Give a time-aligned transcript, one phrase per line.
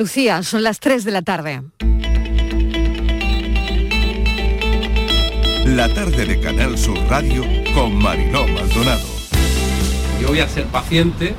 [0.00, 1.60] Lucía, son las 3 de la tarde.
[5.66, 9.06] La tarde de Canal Sur Radio con Mariló Maldonado.
[10.18, 11.34] Yo voy a ser paciente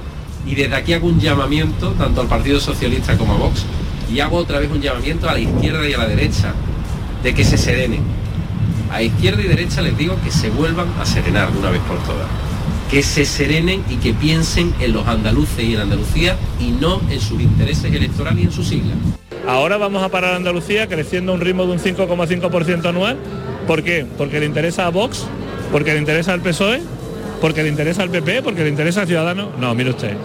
[0.45, 3.65] y desde aquí hago un llamamiento tanto al Partido Socialista como a Vox
[4.13, 6.53] y hago otra vez un llamamiento a la izquierda y a la derecha
[7.23, 8.03] de que se serenen.
[8.91, 11.97] A izquierda y derecha les digo que se vuelvan a serenar de una vez por
[12.03, 12.27] todas.
[12.91, 17.21] Que se serenen y que piensen en los andaluces y en Andalucía y no en
[17.21, 18.97] sus intereses electorales y en sus siglas.
[19.47, 23.17] Ahora vamos a parar Andalucía creciendo a un ritmo de un 5,5% anual.
[23.65, 24.05] ¿Por qué?
[24.17, 25.25] Porque le interesa a Vox,
[25.71, 26.81] porque le interesa al PSOE,
[27.39, 29.49] porque le interesa al PP, porque le interesa al Ciudadano.
[29.57, 30.15] No, mire usted.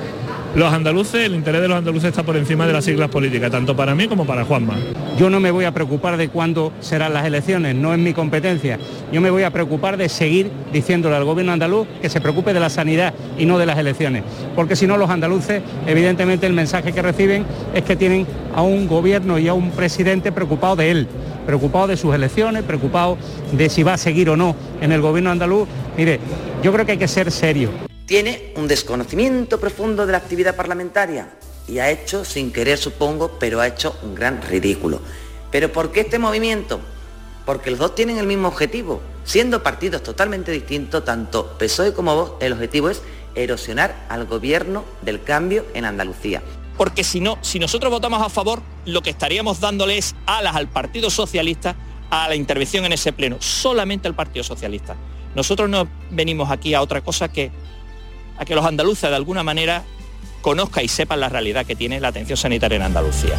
[0.56, 3.76] Los andaluces, el interés de los andaluces está por encima de las siglas políticas, tanto
[3.76, 4.72] para mí como para Juanma.
[5.18, 8.78] Yo no me voy a preocupar de cuándo serán las elecciones, no es mi competencia.
[9.12, 12.60] Yo me voy a preocupar de seguir diciéndole al gobierno andaluz que se preocupe de
[12.60, 14.22] la sanidad y no de las elecciones.
[14.54, 18.88] Porque si no, los andaluces, evidentemente el mensaje que reciben es que tienen a un
[18.88, 21.06] gobierno y a un presidente preocupado de él,
[21.44, 23.18] preocupado de sus elecciones, preocupado
[23.52, 25.68] de si va a seguir o no en el gobierno andaluz.
[25.98, 26.18] Mire,
[26.62, 27.95] yo creo que hay que ser serio.
[28.06, 31.28] Tiene un desconocimiento profundo de la actividad parlamentaria
[31.66, 35.00] y ha hecho, sin querer supongo, pero ha hecho un gran ridículo.
[35.50, 36.78] ¿Pero por qué este movimiento?
[37.44, 39.00] Porque los dos tienen el mismo objetivo.
[39.24, 43.02] Siendo partidos totalmente distintos, tanto PSOE como vos, el objetivo es
[43.34, 46.44] erosionar al gobierno del cambio en Andalucía.
[46.78, 50.68] Porque si no, si nosotros votamos a favor, lo que estaríamos dándole es alas al
[50.68, 51.74] Partido Socialista
[52.10, 54.94] a la intervención en ese pleno, solamente al Partido Socialista.
[55.34, 57.50] Nosotros no venimos aquí a otra cosa que
[58.38, 59.84] a que los andaluces de alguna manera
[60.42, 63.34] conozcan y sepan la realidad que tiene la atención sanitaria en Andalucía.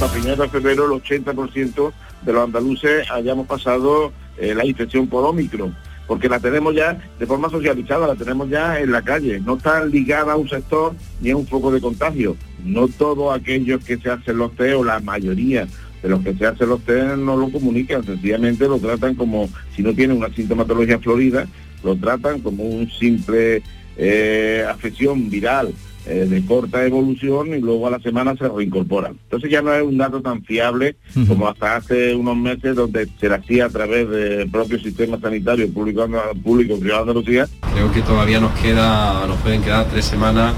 [0.00, 5.24] A finales de febrero el 80% de los andaluces hayamos pasado eh, la infección por
[5.24, 5.74] Omicron,
[6.06, 9.84] porque la tenemos ya de forma socializada, la tenemos ya en la calle, no está
[9.84, 12.36] ligada a un sector ni a un foco de contagio.
[12.64, 15.66] No todos aquellos que se hacen los test o la mayoría
[16.02, 19.82] de los que se hacen los test no lo comunican, sencillamente lo tratan como si
[19.82, 21.46] no tienen una sintomatología florida,
[21.84, 23.62] lo tratan como un simple
[23.96, 25.72] eh, afección viral
[26.06, 29.12] eh, de corta evolución y luego a la semana se reincorporan.
[29.24, 30.96] Entonces ya no es un dato tan fiable
[31.26, 35.66] como hasta hace unos meses donde se le hacía a través del propio sistema sanitario
[35.72, 36.06] público,
[36.42, 37.48] público privado de Andalucía.
[37.72, 40.52] Creo que todavía nos queda, nos pueden quedar tres semanas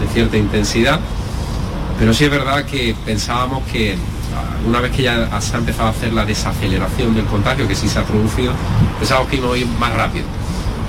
[0.00, 0.98] de cierta intensidad,
[1.98, 3.94] pero sí es verdad que pensábamos que
[4.66, 7.88] una vez que ya se ha empezado a hacer la desaceleración del contagio, que sí
[7.88, 8.52] se ha producido,
[8.98, 10.37] pensábamos que íbamos a ir más rápido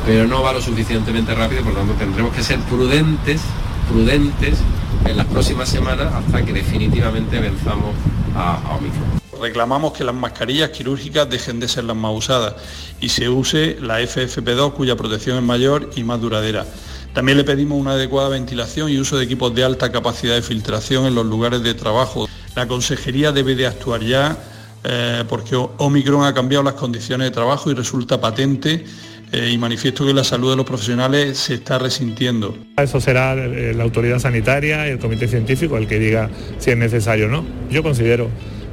[0.10, 3.42] pero no va lo suficientemente rápido, por lo tanto tendremos que ser prudentes,
[3.88, 4.58] prudentes
[5.06, 7.94] en las próximas semanas hasta que definitivamente venzamos
[8.36, 9.22] a, Omicron.
[9.40, 12.56] Reclamamos que las mascarillas quirúrgicas dejen de ser las más usadas
[13.00, 16.66] y se use la FFP2 cuya protección es mayor y más duradera.
[17.14, 21.06] También le pedimos una adecuada ventilación y uso de equipos de alta capacidad de filtración
[21.06, 22.28] en los lugares de trabajo.
[22.56, 24.36] La consejería debe de actuar ya
[24.84, 28.86] eh, porque Omicron ha cambiado las condiciones de trabajo y resulta patente
[29.32, 32.58] eh, y manifiesto que la salud de los profesionales se está resintiendo.
[32.78, 36.78] Eso será eh, la autoridad sanitaria y el comité científico el que diga si es
[36.78, 37.46] necesario o no.
[37.70, 38.30] Yo considero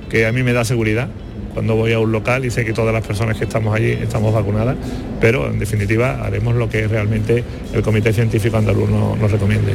[0.09, 1.09] que a mí me da seguridad
[1.53, 4.33] cuando voy a un local y sé que todas las personas que estamos allí estamos
[4.33, 4.77] vacunadas,
[5.21, 7.43] pero en definitiva haremos lo que realmente
[7.73, 9.73] el comité científico andaluz nos, nos recomiende.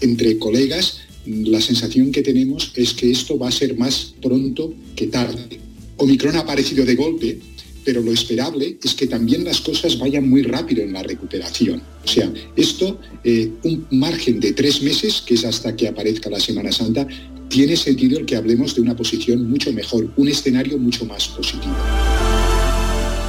[0.00, 5.08] Entre colegas, la sensación que tenemos es que esto va a ser más pronto que
[5.08, 5.58] tarde.
[5.96, 7.38] Omicron ha aparecido de golpe,
[7.86, 11.80] pero lo esperable es que también las cosas vayan muy rápido en la recuperación.
[12.04, 16.40] O sea, esto, eh, un margen de tres meses, que es hasta que aparezca la
[16.40, 17.06] Semana Santa,
[17.48, 21.76] tiene sentido el que hablemos de una posición mucho mejor, un escenario mucho más positivo.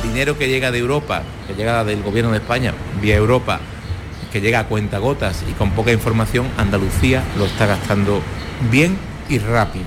[0.02, 3.62] Dinero que llega de Europa, que llega del Gobierno de España, vía Europa,
[4.34, 8.24] que llega a cuentagotas y con poca información, Andalucía lo está gastando
[8.72, 8.98] bien
[9.30, 9.86] y rápido.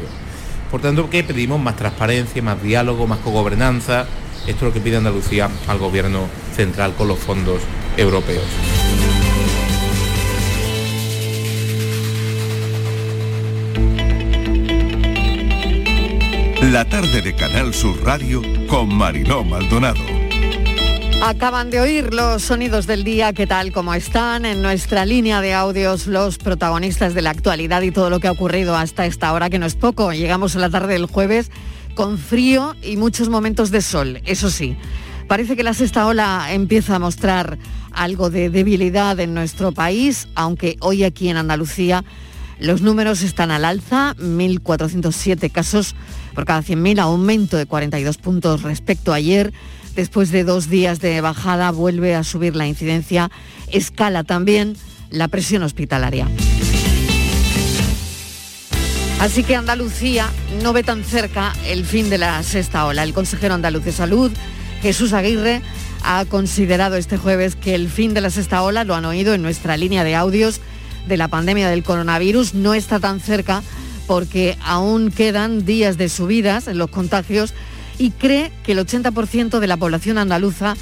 [0.71, 1.61] Por tanto, ¿qué pedimos?
[1.61, 4.07] Más transparencia, más diálogo, más cogobernanza,
[4.51, 7.61] esto es lo que pide Andalucía al gobierno central con los fondos
[7.97, 8.45] europeos.
[16.63, 20.01] La tarde de Canal Sur Radio con Mariló Maldonado.
[21.23, 23.73] Acaban de oír los sonidos del día, ¿qué tal?
[23.73, 24.45] ¿Cómo están?
[24.47, 28.33] En nuestra línea de audios, los protagonistas de la actualidad y todo lo que ha
[28.33, 30.13] ocurrido hasta esta hora, que no es poco.
[30.13, 31.51] Llegamos a la tarde del jueves
[31.95, 34.77] con frío y muchos momentos de sol, eso sí.
[35.29, 37.59] Parece que la sexta ola empieza a mostrar
[37.93, 42.05] algo de debilidad en nuestro país, aunque hoy aquí en Andalucía
[42.61, 45.95] los números están al alza, 1.407 casos
[46.35, 49.53] por cada 100.000, aumento de 42 puntos respecto a ayer.
[49.97, 53.31] Después de dos días de bajada vuelve a subir la incidencia,
[53.73, 54.77] escala también
[55.11, 56.29] la presión hospitalaria.
[59.21, 60.31] Así que Andalucía
[60.63, 63.03] no ve tan cerca el fin de la sexta ola.
[63.03, 64.33] El consejero andaluz de salud,
[64.81, 65.61] Jesús Aguirre,
[66.03, 69.43] ha considerado este jueves que el fin de la sexta ola, lo han oído en
[69.43, 70.63] nuestra línea de audios
[71.07, 73.63] de la pandemia del coronavirus, no está tan cerca
[74.07, 77.53] porque aún quedan días de subidas en los contagios
[77.99, 80.77] y cree que el 80% de la población andaluza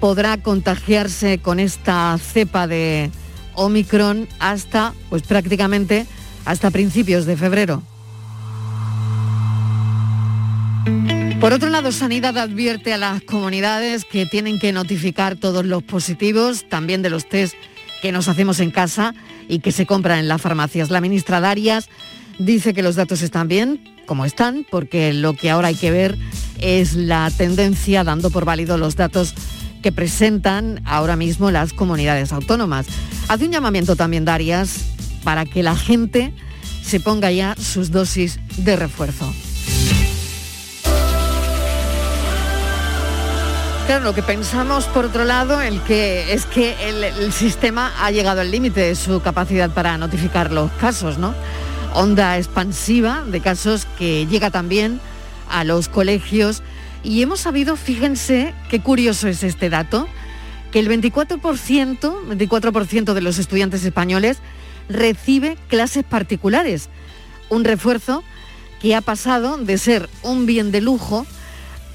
[0.00, 3.10] podrá contagiarse con esta cepa de
[3.54, 6.06] Omicron hasta, pues prácticamente,
[6.44, 7.82] hasta principios de febrero.
[11.40, 16.68] Por otro lado, Sanidad advierte a las comunidades que tienen que notificar todos los positivos,
[16.68, 17.54] también de los test
[18.02, 19.14] que nos hacemos en casa
[19.48, 20.90] y que se compran en las farmacias.
[20.90, 21.88] La ministra Darias
[22.38, 26.18] dice que los datos están bien, como están, porque lo que ahora hay que ver
[26.58, 29.34] es la tendencia, dando por válido los datos
[29.82, 32.86] que presentan ahora mismo las comunidades autónomas.
[33.28, 34.84] Hace un llamamiento también, Darias,
[35.24, 36.32] para que la gente
[36.82, 39.32] se ponga ya sus dosis de refuerzo.
[43.86, 48.50] Claro, lo que pensamos por otro lado es que el, el sistema ha llegado al
[48.50, 51.34] límite de su capacidad para notificar los casos, ¿no?
[51.92, 55.00] Onda expansiva de casos que llega también
[55.50, 56.62] a los colegios
[57.02, 60.06] y hemos sabido, fíjense qué curioso es este dato,
[60.70, 64.38] que el 24%, 24% de los estudiantes españoles
[64.90, 66.88] recibe clases particulares,
[67.48, 68.22] un refuerzo
[68.80, 71.26] que ha pasado de ser un bien de lujo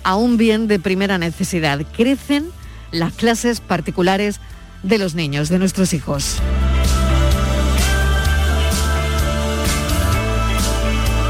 [0.03, 1.81] a un bien de primera necesidad.
[1.95, 2.49] Crecen
[2.91, 4.39] las clases particulares
[4.83, 6.37] de los niños, de nuestros hijos.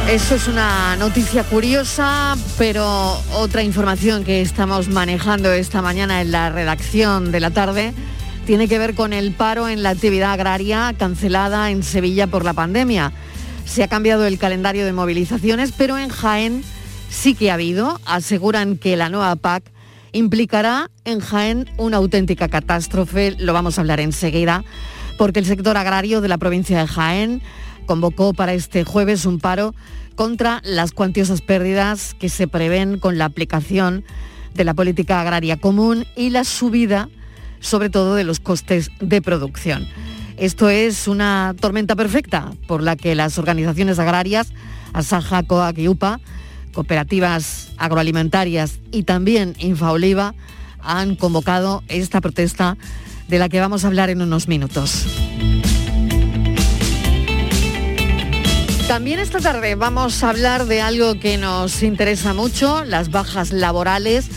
[0.10, 6.52] Eso es una noticia curiosa, pero otra información que estamos manejando esta mañana en la
[6.52, 7.94] redacción de la tarde
[8.46, 12.54] tiene que ver con el paro en la actividad agraria cancelada en Sevilla por la
[12.54, 13.12] pandemia.
[13.66, 16.64] Se ha cambiado el calendario de movilizaciones, pero en Jaén
[17.10, 18.00] sí que ha habido.
[18.06, 19.72] Aseguran que la nueva PAC
[20.12, 23.36] implicará en Jaén una auténtica catástrofe.
[23.40, 24.64] Lo vamos a hablar enseguida,
[25.18, 27.42] porque el sector agrario de la provincia de Jaén
[27.88, 29.74] convocó para este jueves un paro
[30.16, 34.06] contra las cuantiosas pérdidas que se prevén con la aplicación
[34.54, 37.10] de la política agraria común y la subida,
[37.66, 39.88] sobre todo, de los costes de producción.
[40.38, 44.54] Esto es una tormenta perfecta por la que las organizaciones agrarias,
[44.94, 46.20] Asaja, COAC y UPA,
[46.74, 50.36] cooperativas agroalimentarias y también Infaoliva,
[50.82, 52.78] han convocado esta protesta
[53.28, 55.06] de la que vamos a hablar en unos minutos.
[58.88, 64.30] También esta tarde vamos a hablar de algo que nos interesa mucho, las bajas laborales,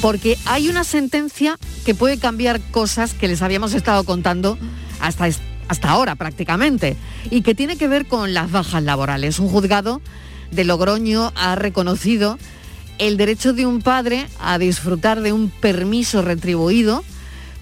[0.00, 4.58] porque hay una sentencia que puede cambiar cosas que les habíamos estado contando
[5.00, 5.28] hasta,
[5.68, 6.96] hasta ahora prácticamente,
[7.30, 9.38] y que tiene que ver con las bajas laborales.
[9.38, 10.00] Un juzgado
[10.50, 12.38] de Logroño ha reconocido
[12.98, 17.04] el derecho de un padre a disfrutar de un permiso retribuido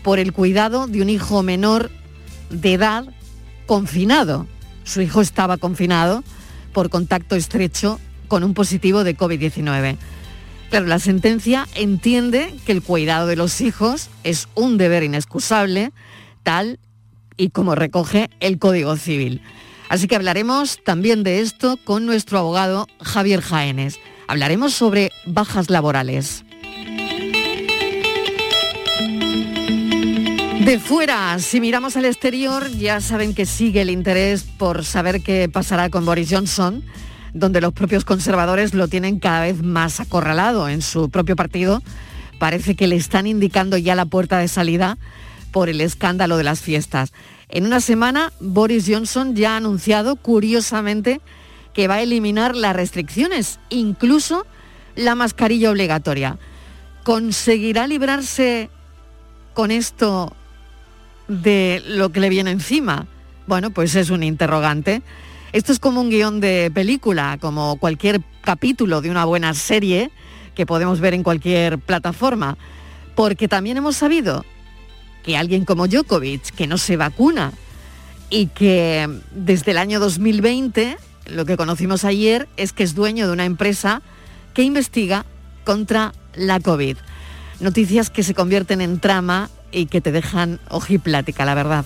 [0.02, 1.90] por el cuidado de un hijo menor
[2.50, 3.04] de edad
[3.66, 4.46] confinado.
[4.84, 6.22] Su hijo estaba confinado
[6.72, 7.98] por contacto estrecho
[8.28, 9.96] con un positivo de COVID-19.
[10.74, 15.92] Claro, la sentencia entiende que el cuidado de los hijos es un deber inexcusable,
[16.42, 16.80] tal
[17.36, 19.40] y como recoge el Código Civil.
[19.88, 24.00] Así que hablaremos también de esto con nuestro abogado Javier Jaénes.
[24.26, 26.44] Hablaremos sobre bajas laborales.
[30.64, 35.48] De fuera, si miramos al exterior, ya saben que sigue el interés por saber qué
[35.48, 36.82] pasará con Boris Johnson,
[37.34, 41.82] donde los propios conservadores lo tienen cada vez más acorralado en su propio partido.
[42.38, 44.96] Parece que le están indicando ya la puerta de salida
[45.52, 47.12] por el escándalo de las fiestas.
[47.48, 51.20] En una semana, Boris Johnson ya ha anunciado, curiosamente,
[51.74, 54.46] que va a eliminar las restricciones, incluso
[54.96, 56.38] la mascarilla obligatoria.
[57.02, 58.70] ¿Conseguirá librarse
[59.54, 60.32] con esto
[61.28, 63.06] de lo que le viene encima?
[63.46, 65.02] Bueno, pues es un interrogante.
[65.54, 70.10] Esto es como un guion de película, como cualquier capítulo de una buena serie
[70.56, 72.58] que podemos ver en cualquier plataforma,
[73.14, 74.44] porque también hemos sabido
[75.22, 77.52] que alguien como Djokovic, que no se vacuna
[78.30, 80.96] y que desde el año 2020,
[81.26, 84.02] lo que conocimos ayer, es que es dueño de una empresa
[84.54, 85.24] que investiga
[85.62, 86.96] contra la COVID.
[87.60, 91.84] Noticias que se convierten en trama y que te dejan ojiplática, la verdad.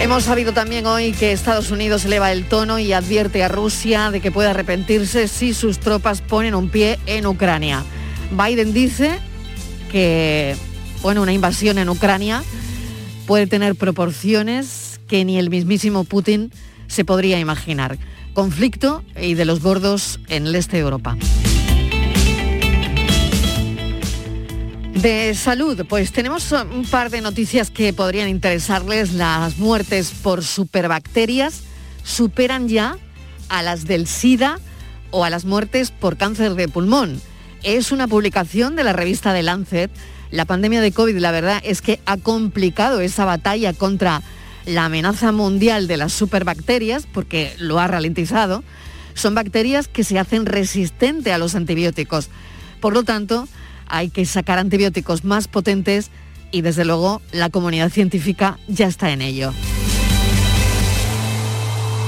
[0.00, 4.22] Hemos sabido también hoy que Estados Unidos eleva el tono y advierte a Rusia de
[4.22, 7.84] que puede arrepentirse si sus tropas ponen un pie en Ucrania.
[8.30, 9.18] Biden dice
[9.92, 10.56] que
[11.02, 12.42] bueno, una invasión en Ucrania
[13.26, 16.50] puede tener proporciones que ni el mismísimo Putin
[16.86, 17.98] se podría imaginar.
[18.32, 21.18] Conflicto y de los gordos en el este de Europa.
[24.94, 29.14] De salud, pues tenemos un par de noticias que podrían interesarles.
[29.14, 31.62] Las muertes por superbacterias
[32.02, 32.96] superan ya
[33.48, 34.58] a las del SIDA
[35.10, 37.20] o a las muertes por cáncer de pulmón.
[37.62, 39.90] Es una publicación de la revista The Lancet.
[40.30, 44.22] La pandemia de COVID, la verdad, es que ha complicado esa batalla contra
[44.66, 48.62] la amenaza mundial de las superbacterias, porque lo ha ralentizado.
[49.14, 52.28] Son bacterias que se hacen resistentes a los antibióticos.
[52.80, 53.48] Por lo tanto,
[53.90, 56.10] hay que sacar antibióticos más potentes
[56.50, 59.52] y desde luego la comunidad científica ya está en ello.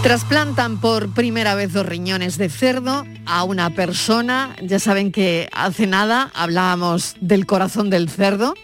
[0.03, 4.57] Trasplantan por primera vez dos riñones de cerdo a una persona.
[4.61, 8.55] Ya saben que hace nada hablábamos del corazón del cerdo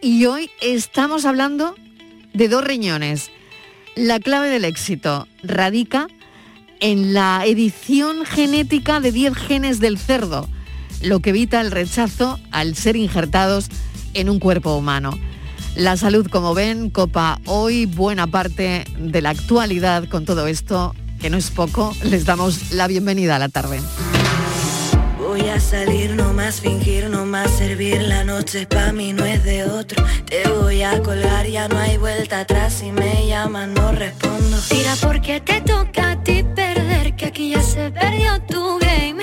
[0.00, 1.74] y hoy estamos hablando
[2.32, 3.30] de dos riñones.
[3.96, 6.06] La clave del éxito radica
[6.80, 10.48] en la edición genética de 10 genes del cerdo
[11.02, 13.68] lo que evita el rechazo al ser injertados
[14.14, 15.18] en un cuerpo humano.
[15.74, 21.30] La salud, como ven, copa hoy buena parte de la actualidad con todo esto, que
[21.30, 21.94] no es poco.
[22.02, 23.80] Les damos la bienvenida a la tarde.
[25.18, 28.02] Voy a salir, no más fingir, no más servir.
[28.02, 30.04] La noche pa' mí no es de otro.
[30.24, 32.72] Te voy a colgar, ya no hay vuelta atrás.
[32.80, 34.58] Si me llaman, no respondo.
[34.68, 39.22] Tira porque te toca a ti perder, que aquí ya se perdió tu game.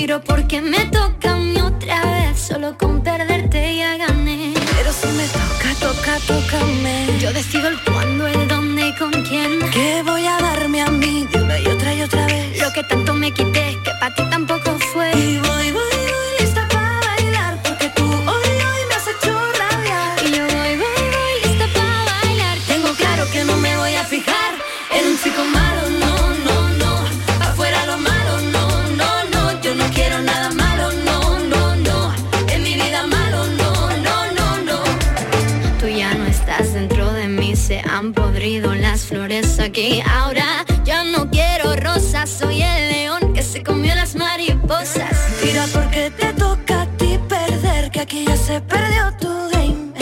[0.00, 4.54] Tiro porque me toca a mí otra vez, solo con perderte ya gané.
[4.74, 7.18] Pero si me toca, toca, tócame.
[7.20, 9.58] Yo decido el cuándo, el dónde y con quién.
[9.70, 12.58] Que voy a darme a mí de una y otra y otra vez.
[12.62, 14.69] Lo que tanto me quité, que para ti tampoco
[38.50, 40.02] han podrido las flores aquí.
[40.04, 45.14] Ahora ya no quiero rosas, soy el león que se comió las mariposas.
[45.40, 49.92] Tira porque te toca a ti perder, que aquí ya se perdió tu game.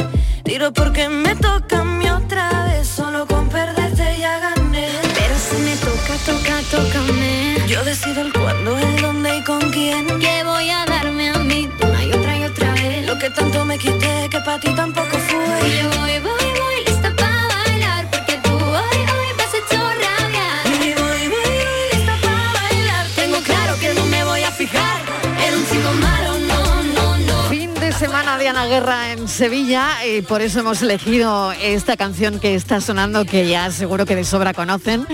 [0.44, 4.88] Tiro porque me toca a mí otra vez, solo con perderte ya gané.
[5.14, 7.56] Pero si me toca, toca, tócame.
[7.68, 10.06] Yo decido el cuándo, el dónde y con quién.
[10.20, 13.06] Que voy a darme a mí una y otra y otra vez.
[13.06, 15.68] Lo que tanto me quité, que para ti tampoco fue.
[15.68, 16.57] Y yo voy, voy,
[28.48, 32.80] semana de Ana Guerra en Sevilla y por eso hemos elegido esta canción que está
[32.80, 35.06] sonando, que ya seguro que de sobra conocen.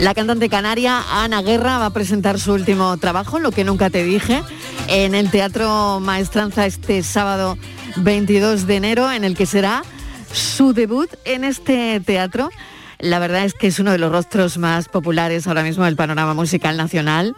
[0.00, 4.04] La cantante canaria Ana Guerra va a presentar su último trabajo, Lo que nunca te
[4.04, 4.42] dije,
[4.86, 7.58] en el Teatro Maestranza este sábado
[7.96, 9.82] 22 de enero, en el que será
[10.32, 12.48] su debut en este teatro.
[12.98, 16.32] La verdad es que es uno de los rostros más populares ahora mismo del panorama
[16.32, 17.36] musical nacional.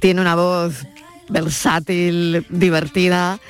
[0.00, 0.86] Tiene una voz
[1.28, 3.40] versátil, divertida.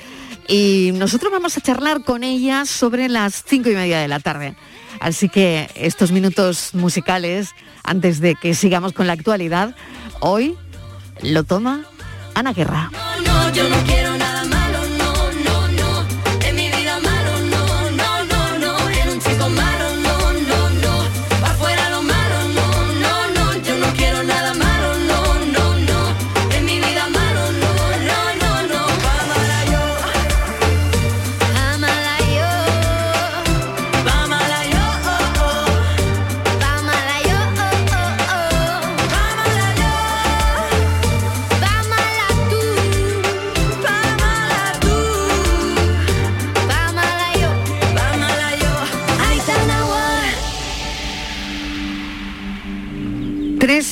[0.47, 4.55] Y nosotros vamos a charlar con ella sobre las cinco y media de la tarde.
[4.99, 7.49] Así que estos minutos musicales,
[7.83, 9.75] antes de que sigamos con la actualidad,
[10.19, 10.57] hoy
[11.21, 11.85] lo toma
[12.35, 12.89] Ana Guerra.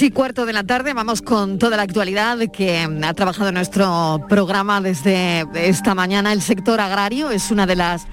[0.02, 4.26] Tres y cuarto de la tarde, vamos con toda la actualidad que ha trabajado nuestro
[4.28, 6.34] programa desde esta mañana.
[6.34, 8.08] El sector agrario es una de las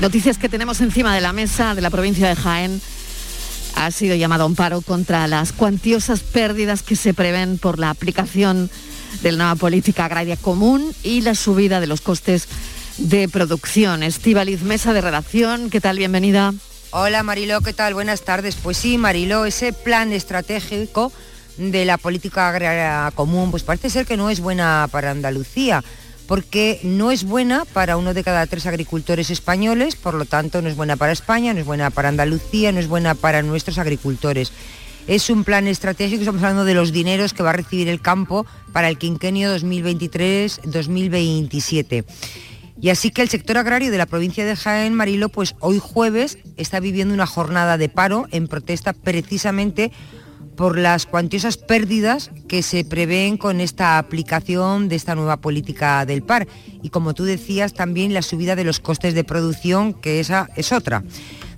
[0.00, 2.80] noticias que tenemos encima de la mesa de la provincia de Jaén.
[3.74, 7.90] Ha sido llamado a un paro contra las cuantiosas pérdidas que se prevén por la
[7.90, 8.70] aplicación
[9.20, 12.48] de la nueva política agraria común y la subida de los costes
[12.96, 14.02] de producción.
[14.02, 15.98] Estivaliz, mesa de redacción, ¿qué tal?
[15.98, 16.54] Bienvenida.
[16.98, 17.92] Hola Mariló, ¿qué tal?
[17.92, 18.56] Buenas tardes.
[18.56, 21.12] Pues sí, Mariló, ese plan estratégico
[21.58, 25.84] de la política agraria común, pues parece ser que no es buena para Andalucía,
[26.26, 30.70] porque no es buena para uno de cada tres agricultores españoles, por lo tanto no
[30.70, 34.50] es buena para España, no es buena para Andalucía, no es buena para nuestros agricultores.
[35.06, 38.46] Es un plan estratégico, estamos hablando de los dineros que va a recibir el campo
[38.72, 42.06] para el quinquenio 2023-2027.
[42.80, 46.38] Y así que el sector agrario de la provincia de Jaén, Marilo, pues hoy jueves
[46.56, 49.92] está viviendo una jornada de paro en protesta precisamente
[50.56, 56.22] por las cuantiosas pérdidas que se prevén con esta aplicación de esta nueva política del
[56.22, 56.48] par.
[56.82, 60.72] Y como tú decías, también la subida de los costes de producción, que esa es
[60.72, 61.04] otra.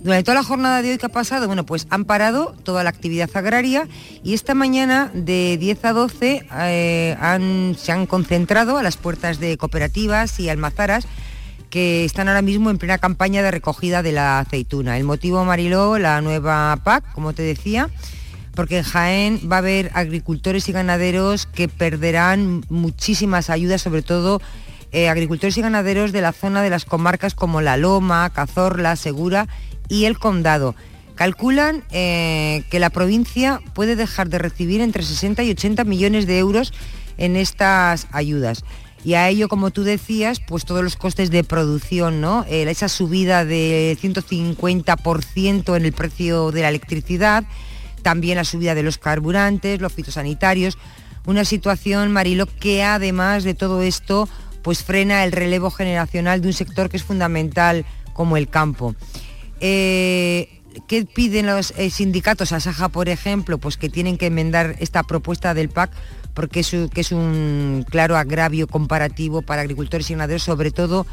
[0.01, 2.89] Durante toda la jornada de hoy que ha pasado, bueno, pues han parado toda la
[2.89, 3.85] actividad agraria
[4.23, 9.39] y esta mañana de 10 a 12 eh, han- se han concentrado a las puertas
[9.39, 11.05] de cooperativas y almazaras
[11.69, 14.97] que están ahora mismo en plena campaña de recogida de la aceituna.
[14.97, 17.89] El motivo, Mariló, la nueva PAC, como te decía,
[18.55, 24.41] porque en Jaén va a haber agricultores y ganaderos que perderán muchísimas ayudas, sobre todo
[24.91, 29.47] eh, agricultores y ganaderos de la zona de las comarcas como La Loma, Cazorla, Segura
[29.89, 30.75] y el Condado.
[31.15, 36.39] Calculan eh, que la provincia puede dejar de recibir entre 60 y 80 millones de
[36.39, 36.71] euros
[37.17, 38.63] en estas ayudas.
[39.03, 42.45] Y a ello, como tú decías, pues todos los costes de producción, ¿no?
[42.49, 47.45] Eh, esa subida de 150% en el precio de la electricidad,
[48.01, 50.77] también la subida de los carburantes, los fitosanitarios,
[51.25, 54.27] una situación, Marilo, que además de todo esto,
[54.61, 58.95] pues frena el relevo generacional de un sector que es fundamental como el campo.
[59.59, 62.51] Eh, ¿Qué piden los eh, sindicatos?
[62.51, 65.91] Asaja, por ejemplo, pues que tienen que enmendar esta propuesta del PAC
[66.33, 71.05] porque es, es un claro agravio comparativo para agricultores y ganaderos, sobre todo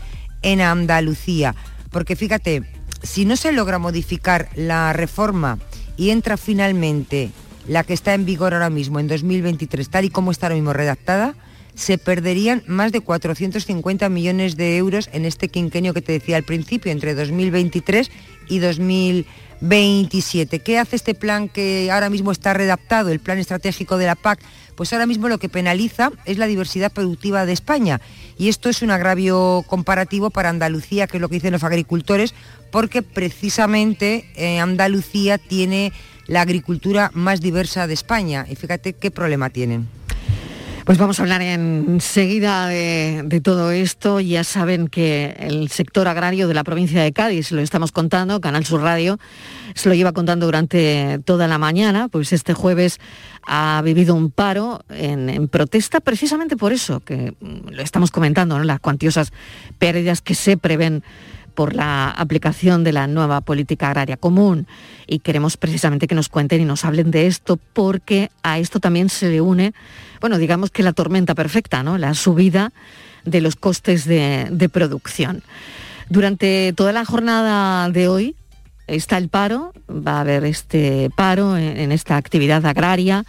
[0.43, 1.55] en Andalucía.
[1.91, 2.63] Porque fíjate,
[3.03, 5.59] si no se logra modificar la reforma
[5.97, 7.31] y entra finalmente
[7.67, 10.73] la que está en vigor ahora mismo, en 2023, tal y como está ahora mismo
[10.73, 11.35] redactada,
[11.77, 16.43] se perderían más de 450 millones de euros en este quinquenio que te decía al
[16.43, 18.11] principio, entre 2023
[18.49, 20.59] y 2027.
[20.61, 24.41] ¿Qué hace este plan que ahora mismo está redactado, el plan estratégico de la PAC?
[24.75, 28.01] Pues ahora mismo lo que penaliza es la diversidad productiva de España.
[28.39, 32.35] Y esto es un agravio comparativo para Andalucía, que es lo que dicen los agricultores,
[32.71, 35.93] porque precisamente eh, Andalucía tiene
[36.27, 38.47] la agricultura más diversa de España.
[38.51, 39.89] Y fíjate qué problema tienen.
[40.87, 44.21] Pues vamos a hablar enseguida de, de todo esto.
[44.21, 48.65] Ya saben que el sector agrario de la provincia de Cádiz, lo estamos contando, Canal
[48.65, 49.19] Sur Radio,
[49.75, 53.01] se lo lleva contando durante toda la mañana, pues este jueves
[53.45, 58.63] ha vivido un paro en, en protesta precisamente por eso, que lo estamos comentando, ¿no?
[58.63, 59.33] las cuantiosas
[59.81, 61.03] pérdidas que se prevén
[61.57, 64.69] por la aplicación de la nueva política agraria común
[65.09, 69.09] y queremos precisamente que nos cuenten y nos hablen de esto porque a esto también
[69.09, 69.73] se le une,
[70.21, 71.99] bueno, digamos que la tormenta perfecta, ¿no?
[71.99, 72.73] La subida
[73.25, 75.43] de los costes de, producción.
[76.11, 78.37] Durante toda la jornada de hoy
[78.87, 83.25] está el paro, va a haber este paro en esta actividad agraria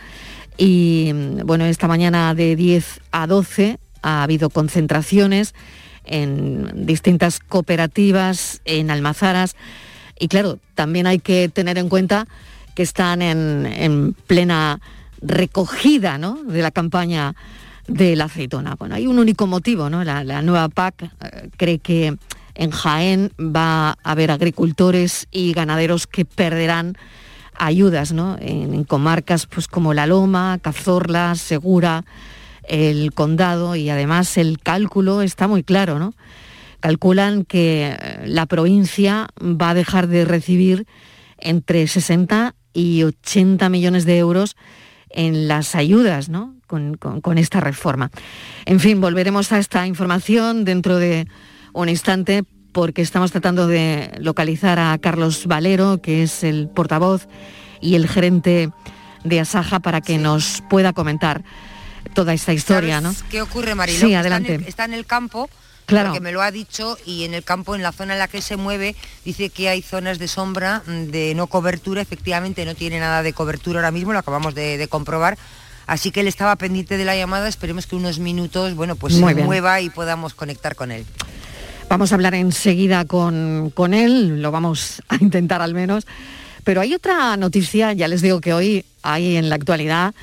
[0.57, 1.11] y
[1.45, 5.55] bueno, esta mañana de 10 a 12 ha habido concentraciones
[6.07, 9.55] en distintas cooperativas, en almazaras.
[10.19, 12.27] Y claro, también hay que tener en cuenta
[12.73, 14.79] que están en, en plena
[15.21, 16.43] recogida ¿no?
[16.43, 17.35] de la campaña
[17.87, 18.75] de la aceituna.
[18.75, 20.03] Bueno, hay un único motivo, ¿no?
[20.03, 22.17] La, la nueva PAC eh, cree que
[22.55, 26.97] en Jaén va a haber agricultores y ganaderos que perderán
[27.55, 28.37] ayudas, ¿no?
[28.39, 32.03] En, en comarcas pues como La Loma, Cazorla, Segura,
[32.67, 36.13] el condado y además el cálculo está muy claro, ¿no?
[36.79, 40.85] Calculan que eh, la provincia va a dejar de recibir
[41.39, 44.55] entre 60 y 80 millones de euros
[45.09, 46.55] en las ayudas, ¿no?
[46.67, 48.11] Con, con- con esta reforma.
[48.65, 51.27] En fin, volveremos a esta información dentro de
[51.73, 57.27] un instante porque estamos tratando de localizar a Carlos Valero, que es el portavoz
[57.81, 58.69] y el gerente
[59.23, 61.43] de Asaja, para que nos pueda comentar
[62.09, 63.13] toda esta historia, ¿no?
[63.13, 63.99] ¿Sabes ¿Qué ocurre, Marilo?
[63.99, 64.53] Sí, Que adelante.
[64.53, 65.49] Está en, el, está en el campo,
[65.85, 66.09] Claro.
[66.09, 68.41] porque me lo ha dicho, y en el campo, en la zona en la que
[68.41, 72.99] se mueve, dice que hay zonas de sombra, mm, de no cobertura, efectivamente no tiene
[72.99, 75.37] nada de cobertura ahora mismo, lo acabamos de, de comprobar.
[75.85, 79.29] Así que él estaba pendiente de la llamada, esperemos que unos minutos, bueno, pues Muy
[79.31, 79.45] se bien.
[79.45, 81.05] mueva y podamos conectar con él.
[81.87, 86.05] Vamos a hablar enseguida con, con él, lo vamos a intentar al menos.
[86.65, 90.13] Pero hay otra noticia, ya les digo que hoy hay en la actualidad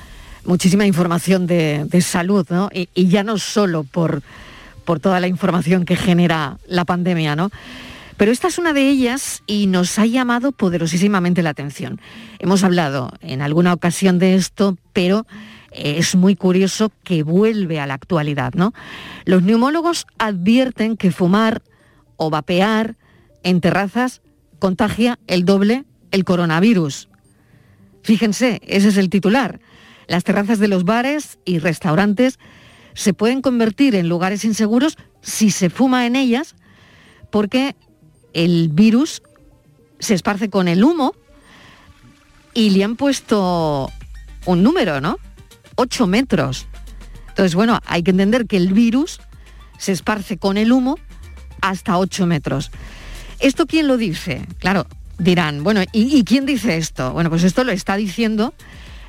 [0.45, 2.69] muchísima información de, de salud, ¿no?
[2.73, 4.21] Y, ya no solo por,
[4.83, 7.49] por toda la información que genera la pandemia, ¿no?
[8.17, 11.99] Pero esta es una de ellas y nos ha llamado poderosísimamente la atención.
[12.39, 15.27] Hemos hablado en alguna ocasión de esto, pero
[15.71, 18.73] eh, es muy curioso que vuelve a la actualidad, ¿no?
[19.25, 21.61] Los neumólogos advierten que fumar
[22.15, 22.95] o vapear
[23.43, 24.21] en terrazas
[24.59, 27.09] contagia el doble el coronavirus.
[28.01, 29.59] Fíjense, ese es el titular.
[30.07, 32.39] Las terrazas de los bares y restaurantes
[32.93, 36.55] se pueden convertir en lugares inseguros si se fuma en ellas
[37.29, 37.75] porque
[38.33, 39.21] el virus
[39.99, 41.13] se esparce con el humo
[42.53, 43.91] y le han puesto
[44.45, 45.17] un número, ¿no?
[45.75, 46.67] 8 metros.
[47.29, 49.19] Entonces, bueno, hay que entender que el virus
[49.77, 50.97] se esparce con el humo
[51.61, 52.71] hasta 8 metros.
[53.39, 54.47] ¿Esto quién lo dice?
[54.59, 54.87] Claro,
[55.17, 57.11] dirán, bueno, ¿y, y quién dice esto?
[57.11, 58.53] Bueno, pues esto lo está diciendo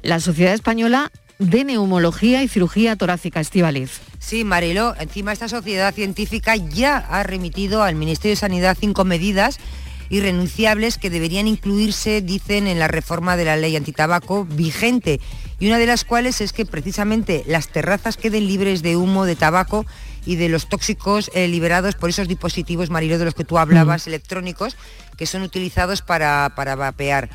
[0.06, 4.00] la Sociedad Española de Neumología y Cirugía Torácica Estivaliz.
[4.18, 9.58] Sí, Mariló, encima esta sociedad científica ya ha remitido al Ministerio de Sanidad cinco medidas
[10.08, 15.20] irrenunciables que deberían incluirse, dicen, en la reforma de la ley antitabaco vigente.
[15.58, 19.34] Y una de las cuales es que precisamente las terrazas queden libres de humo, de
[19.34, 19.84] tabaco
[20.24, 24.06] y de los tóxicos eh, liberados por esos dispositivos, Mariló, de los que tú hablabas,
[24.06, 24.76] electrónicos,
[25.16, 27.28] que son utilizados para, para vapear.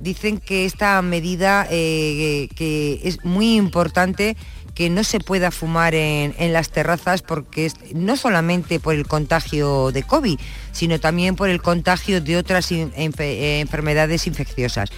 [0.00, 4.36] Dicen que esta medida eh, que es muy importante
[4.74, 9.90] que no se pueda fumar en, en las terrazas porque no solamente por el contagio
[9.90, 10.38] de COVID,
[10.72, 12.90] sino también por el contagio de otras eh,
[13.60, 14.90] enfermedades infecciosas.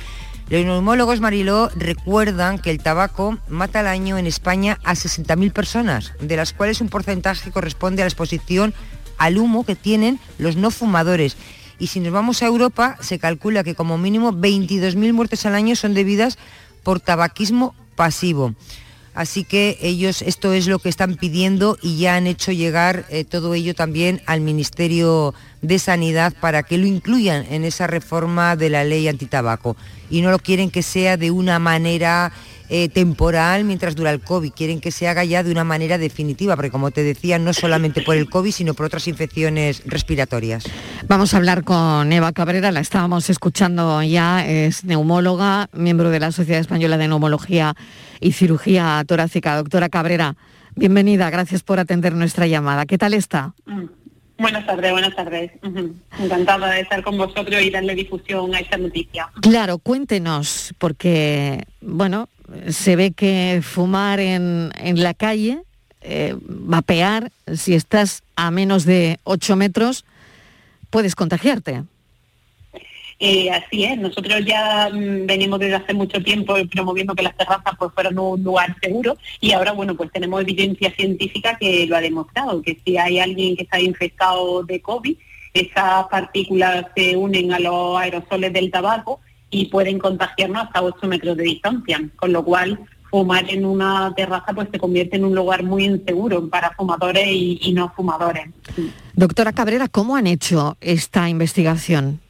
[0.50, 6.14] Los neumólogos Mariló recuerdan que el tabaco mata al año en España a 60.000 personas,
[6.20, 8.72] de las cuales un porcentaje corresponde a la exposición
[9.18, 11.36] al humo que tienen los no fumadores.
[11.78, 15.76] Y si nos vamos a Europa, se calcula que como mínimo 22.000 muertes al año
[15.76, 16.38] son debidas
[16.82, 18.54] por tabaquismo pasivo.
[19.18, 23.24] Así que ellos esto es lo que están pidiendo y ya han hecho llegar eh,
[23.24, 28.70] todo ello también al Ministerio de Sanidad para que lo incluyan en esa reforma de
[28.70, 29.76] la ley antitabaco.
[30.08, 32.32] Y no lo quieren que sea de una manera
[32.68, 36.54] eh, temporal mientras dura el COVID, quieren que se haga ya de una manera definitiva,
[36.54, 40.64] porque como te decía, no solamente por el COVID, sino por otras infecciones respiratorias.
[41.06, 46.32] Vamos a hablar con Eva Cabrera, la estábamos escuchando ya, es neumóloga, miembro de la
[46.32, 47.74] Sociedad Española de Neumología
[48.20, 49.56] y Cirugía Torácica.
[49.56, 50.36] Doctora Cabrera,
[50.74, 52.86] bienvenida, gracias por atender nuestra llamada.
[52.86, 53.54] ¿Qué tal está?
[53.66, 53.97] Mm.
[54.38, 55.50] Buenas tardes, buenas tardes.
[56.18, 59.28] Encantada de estar con vosotros y darle difusión a esta noticia.
[59.42, 62.28] Claro, cuéntenos, porque, bueno,
[62.68, 65.62] se ve que fumar en, en la calle,
[66.02, 70.04] eh, vapear, si estás a menos de 8 metros,
[70.90, 71.82] puedes contagiarte.
[73.20, 77.74] Eh, así es, nosotros ya mm, venimos desde hace mucho tiempo promoviendo que las terrazas
[77.76, 82.00] pues fueran un lugar seguro y ahora bueno pues tenemos evidencia científica que lo ha
[82.00, 85.16] demostrado, que si hay alguien que está infectado de COVID,
[85.52, 89.18] esas partículas se unen a los aerosoles del tabaco
[89.50, 92.78] y pueden contagiarnos hasta 8 metros de distancia, con lo cual
[93.10, 97.58] fumar en una terraza pues se convierte en un lugar muy inseguro para fumadores y,
[97.62, 98.48] y no fumadores.
[99.14, 102.20] Doctora Cabrera, ¿cómo han hecho esta investigación?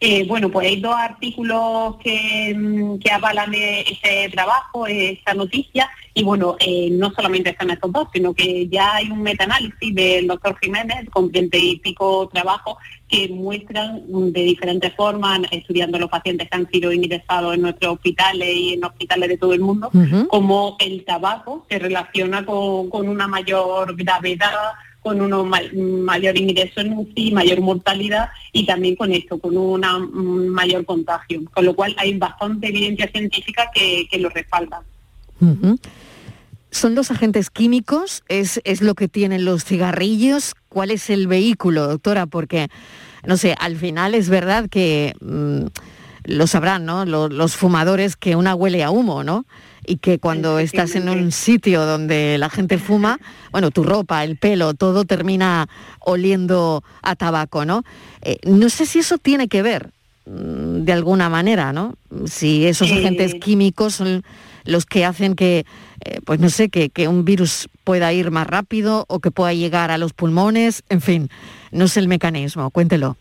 [0.00, 6.24] Eh, bueno, pues hay dos artículos que, mm, que avalan ese trabajo, esta noticia, y
[6.24, 10.58] bueno, eh, no solamente están estos dos, sino que ya hay un metaanálisis del doctor
[10.60, 12.76] Jiménez con treinta y pico trabajos
[13.08, 17.94] que muestran mm, de diferentes formas, estudiando los pacientes que han sido ingresados en nuestros
[17.94, 20.28] hospitales y en hospitales de todo el mundo, Ujú.
[20.28, 24.52] cómo el tabaco se relaciona con, con una mayor gravedad,
[25.02, 30.84] con un mayor ingreso en UCI, mayor mortalidad y también con esto, con un mayor
[30.84, 31.42] contagio.
[31.52, 34.82] Con lo cual hay bastante evidencia científica que, lo respalda.
[36.70, 38.22] ¿Son los agentes químicos?
[38.28, 40.54] ¿Es, ¿Es lo que tienen los cigarrillos?
[40.68, 42.26] ¿Cuál es el vehículo, doctora?
[42.26, 42.68] Porque,
[43.26, 45.66] no sé, al final es verdad que mm,
[46.24, 47.04] lo sabrán, ¿no?
[47.04, 49.44] Lo- Los, fumadores que una huele a humo, ¿no?
[49.84, 53.18] Y que cuando estás en un sitio donde la gente fuma,
[53.50, 55.68] bueno, tu ropa, el pelo, todo termina
[55.98, 57.82] oliendo a tabaco, ¿no?
[58.22, 59.90] Eh, no sé si eso tiene que ver
[60.26, 61.96] mm, de alguna manera, ¿no?
[62.26, 64.22] Si esos Eh, agentes químicos son
[64.64, 65.66] los que hacen que,
[66.04, 69.52] eh, pues no sé, que, que un virus pueda ir más rápido o que pueda
[69.52, 71.28] llegar a los pulmones, en fin,
[71.72, 73.16] no sé el mecanismo, cuéntelo.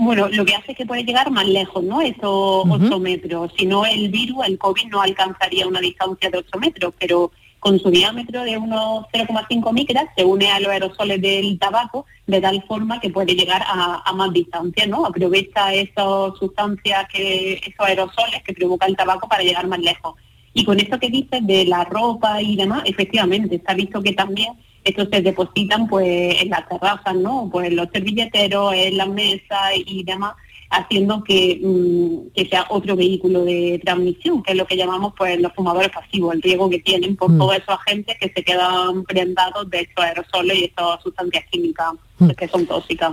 [0.00, 2.00] Bueno, lo que hace es que puede llegar más lejos, ¿no?
[2.00, 3.52] Esos 8 metros.
[3.58, 7.80] Si no, el virus, el COVID, no alcanzaría una distancia de 8 metros, pero con
[7.80, 12.62] su diámetro de unos 0,5 micras se une a los aerosoles del tabaco de tal
[12.68, 15.04] forma que puede llegar a, a más distancia, ¿no?
[15.04, 20.14] Aprovecha esas sustancias, que, esos aerosoles que provoca el tabaco para llegar más lejos.
[20.54, 24.52] Y con esto que dices de la ropa y demás, efectivamente, está visto que también
[24.88, 27.48] estos se depositan pues en las terrazas, ¿no?
[27.50, 30.34] Pues en los servilleteros, en las mesas y demás,
[30.70, 35.40] haciendo que, mm, que sea otro vehículo de transmisión, que es lo que llamamos pues
[35.40, 37.38] los fumadores pasivos, el riesgo que tienen por Mm.
[37.38, 42.30] todos esos agentes que se quedan prendados de estos aerosoles y estas sustancias químicas Mm.
[42.30, 43.12] que son tóxicas.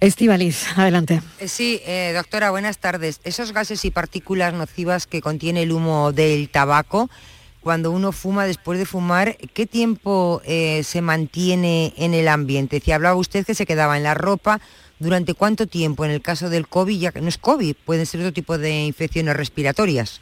[0.00, 1.20] Estivaliz, adelante.
[1.40, 3.20] Eh, Sí, eh, doctora, buenas tardes.
[3.24, 7.08] Esos gases y partículas nocivas que contiene el humo del tabaco,
[7.66, 12.78] cuando uno fuma, después de fumar, ¿qué tiempo eh, se mantiene en el ambiente?
[12.78, 14.60] Si hablaba usted que se quedaba en la ropa,
[15.00, 16.04] ¿durante cuánto tiempo?
[16.04, 18.84] En el caso del COVID, ya que no es COVID, pueden ser otro tipo de
[18.84, 20.20] infecciones respiratorias.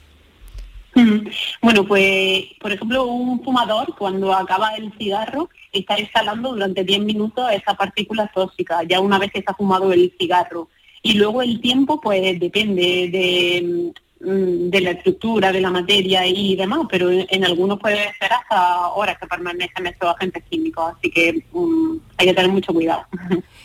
[0.97, 1.25] Ujú.
[1.61, 7.53] Bueno, pues, por ejemplo, un fumador cuando acaba el cigarro está exhalando durante 10 minutos
[7.53, 10.71] esa partícula tóxica, ya una vez que se ha fumado el cigarro.
[11.03, 16.57] Y luego el tiempo, pues depende de, mm, de la estructura, de la materia y
[16.57, 21.11] demás, pero en, en algunos puede ser hasta horas que permanecen estos agentes químicos, así
[21.11, 23.07] que mm, hay que tener mucho cuidado.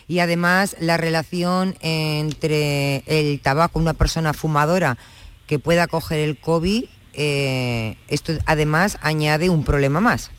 [0.08, 4.98] Y además la relación entre el tabaco, una persona fumadora
[5.46, 10.32] que pueda coger el COVID, eh, esto además añade un problema más.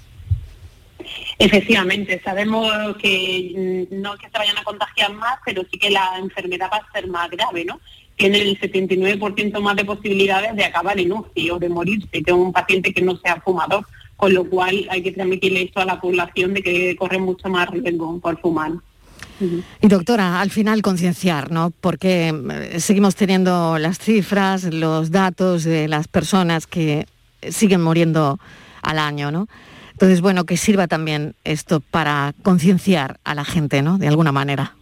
[1.39, 6.19] Efectivamente, sabemos que mm, no que se vayan a contagiar más, pero sí que la
[6.19, 7.81] enfermedad va a ser más grave, ¿no?
[8.21, 12.53] Tiene el 79% más de posibilidades de acabar en UCI o de morirse que un
[12.53, 13.87] paciente que no sea fumador,
[14.19, 17.71] con lo cual hay que transmitirle esto a la población de que corre mucho más
[17.71, 18.73] riesgo por fumar.
[19.81, 21.73] Y doctora, al final concienciar, ¿no?
[21.81, 27.07] Porque eh, seguimos teniendo las cifras, los datos de las personas que
[27.49, 28.39] siguen muriendo
[28.83, 29.49] al año, ¿no?
[29.93, 33.97] Entonces, bueno, que sirva también esto para concienciar a la gente, ¿no?
[33.97, 34.75] De alguna manera.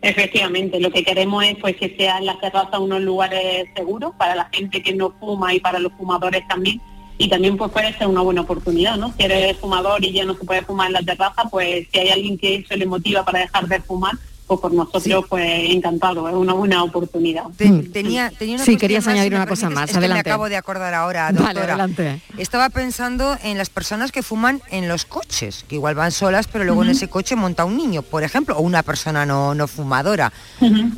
[0.00, 4.48] Efectivamente, lo que queremos es pues que sean las terrazas unos lugares seguros para la
[4.52, 6.80] gente que no fuma y para los fumadores también.
[7.20, 9.12] Y también pues puede ser una buena oportunidad, ¿no?
[9.16, 12.10] Si eres fumador y ya no se puede fumar en la terraza, pues si hay
[12.10, 14.14] alguien que eso le motiva para dejar de fumar,
[14.48, 17.44] pues por nosotros pues encantado, es una buena oportunidad.
[17.56, 19.98] Te- tenía, tenía una Sí, querías más, añadir si una cosa permites, más, es que
[19.98, 20.24] adelante.
[20.24, 22.20] me acabo de acordar ahora, Vale, adelante.
[22.38, 26.64] Estaba pensando en las personas que fuman en los coches, que igual van solas, pero
[26.64, 30.32] luego en ese coche monta un niño, por ejemplo, o una persona no, no fumadora.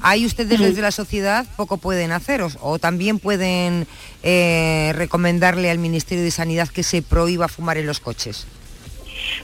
[0.01, 3.87] Ahí ustedes desde la sociedad poco pueden hacer, o, o también pueden
[4.23, 8.47] eh, recomendarle al Ministerio de Sanidad que se prohíba fumar en los coches.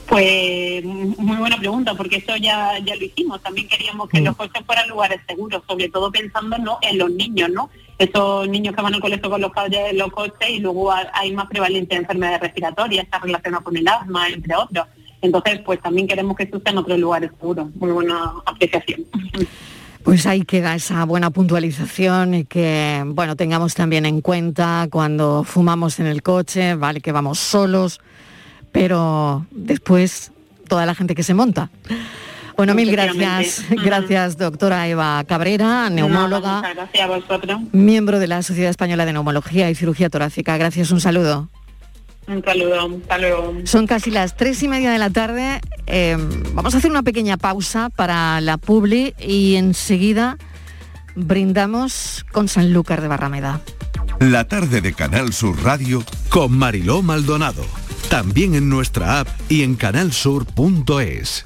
[0.07, 3.41] Pues muy buena pregunta, porque eso ya, ya lo hicimos.
[3.41, 6.77] También queríamos que los coches fueran lugares seguros, sobre todo pensando ¿no?
[6.81, 7.69] en los niños, ¿no?
[7.97, 11.09] Esos niños que van al colegio con los padres en los coches y luego ha-
[11.13, 14.85] hay más prevalencia de enfermedades respiratorias, está relacionado con el asma, entre otros.
[15.21, 17.67] Entonces, pues también queremos que eso sea en otros lugares seguros.
[17.75, 19.03] Muy buena apreciación.
[20.03, 25.99] Pues ahí queda esa buena puntualización y que, bueno, tengamos también en cuenta cuando fumamos
[25.99, 27.99] en el coche, vale, que vamos solos,
[28.77, 30.31] pero después
[30.67, 31.71] toda la gente que se monta.
[32.55, 33.65] Bueno, mil gracias.
[33.83, 37.61] Gracias, doctora Eva Cabrera, neumóloga, gracias a vosotros.
[37.71, 40.57] miembro de la Sociedad Española de Neumología y Cirugía Torácica.
[40.57, 41.49] Gracias, un saludo.
[42.27, 42.97] Un saludo.
[43.01, 43.53] Hasta luego.
[43.65, 45.59] Son casi las tres y media de la tarde.
[45.87, 46.17] Eh,
[46.53, 50.37] vamos a hacer una pequeña pausa para la publi y enseguida
[51.15, 53.61] brindamos con Sanlúcar de Barrameda.
[54.19, 57.63] La tarde de Canal Sur Radio con Mariló Maldonado.
[58.09, 61.45] También en nuestra app y en canalsur.es.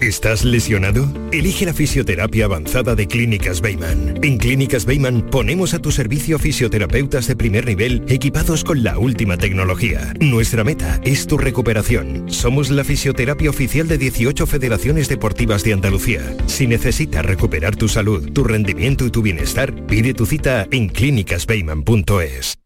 [0.00, 1.08] ¿Estás lesionado?
[1.32, 4.20] Elige la fisioterapia avanzada de Clínicas Beyman.
[4.22, 9.38] En Clínicas Beyman ponemos a tu servicio fisioterapeutas de primer nivel equipados con la última
[9.38, 10.12] tecnología.
[10.20, 12.30] Nuestra meta es tu recuperación.
[12.30, 16.36] Somos la fisioterapia oficial de 18 federaciones deportivas de Andalucía.
[16.46, 22.65] Si necesitas recuperar tu salud, tu rendimiento y tu bienestar, pide tu cita en clínicasbeyman.es.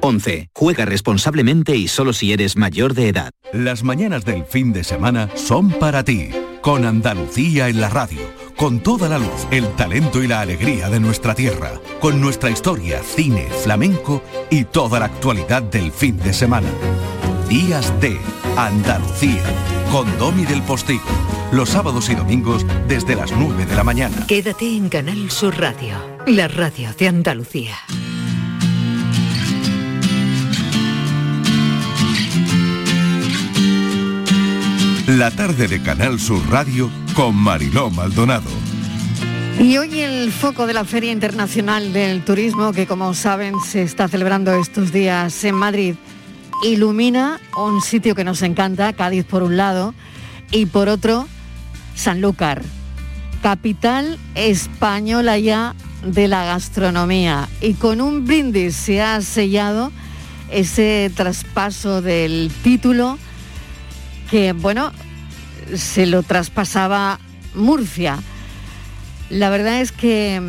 [0.00, 0.50] 11.
[0.54, 3.30] Juega responsablemente y solo si eres mayor de edad.
[3.52, 8.20] Las mañanas del fin de semana son para ti, con Andalucía en la radio,
[8.56, 13.02] con toda la luz, el talento y la alegría de nuestra tierra, con nuestra historia,
[13.02, 16.68] cine, flamenco y toda la actualidad del fin de semana.
[17.48, 18.18] Días de
[18.56, 19.42] Andalucía,
[19.90, 21.02] con Domi del Postigo,
[21.52, 24.26] los sábados y domingos desde las 9 de la mañana.
[24.26, 27.76] Quédate en Canal Sur Radio, la radio de Andalucía.
[35.18, 38.48] La tarde de Canal Sur Radio con Mariló Maldonado.
[39.58, 44.06] Y hoy el foco de la Feria Internacional del Turismo, que como saben se está
[44.06, 45.96] celebrando estos días en Madrid,
[46.62, 49.94] ilumina un sitio que nos encanta, Cádiz por un lado,
[50.52, 51.26] y por otro,
[51.96, 52.62] Sanlúcar,
[53.42, 57.48] capital española ya de la gastronomía.
[57.60, 59.90] Y con un brindis se ha sellado
[60.52, 63.18] ese traspaso del título
[64.30, 64.92] que, bueno,
[65.74, 67.18] se lo traspasaba
[67.54, 68.18] Murcia.
[69.28, 70.40] La verdad es que,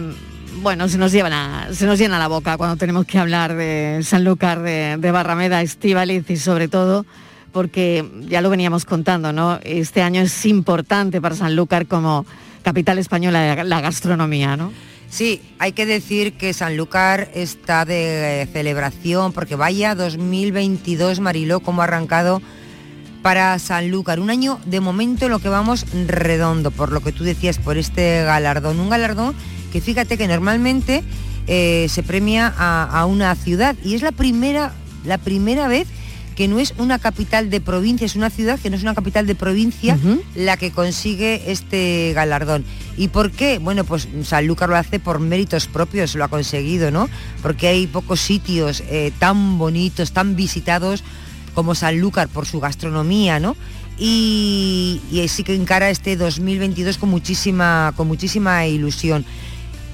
[0.62, 4.02] bueno, se nos, lleva la- se nos llena la boca cuando tenemos que hablar de
[4.04, 7.06] Sanlúcar, de, de Barrameda, Estíbaliz y sobre todo
[7.52, 9.60] porque ya lo veníamos contando, ¿no?
[9.64, 12.26] Este año es importante para Sanlúcar como
[12.64, 14.72] capital española de la gastronomía, ¿no?
[15.10, 21.82] Sí, hay que decir que Sanlúcar está de eh, celebración porque vaya 2022 Mariló como
[21.82, 22.42] ha arrancado
[23.22, 24.20] para Sanlúcar.
[24.20, 27.78] Un año de momento en lo que vamos redondo, por lo que tú decías, por
[27.78, 28.80] este galardón.
[28.80, 29.36] Un galardón
[29.72, 31.04] que fíjate que normalmente
[31.48, 34.74] eh, se premia a, a una ciudad y es la primera,
[35.06, 35.88] la primera vez
[36.36, 39.28] que no es una capital de provincia, es una ciudad que no es una capital
[39.28, 39.98] de provincia
[40.36, 42.66] la que consigue este galardón.
[42.98, 43.60] ¿Y por qué?
[43.60, 47.10] Bueno, pues Sanlúcar lo hace por méritos propios, lo ha conseguido, ¿no?
[47.42, 51.04] Porque hay pocos sitios eh, tan bonitos, tan visitados
[51.54, 53.56] como Sanlúcar por su gastronomía, ¿no?
[53.98, 59.26] Y, y sí que encara este 2022 con muchísima, con muchísima ilusión.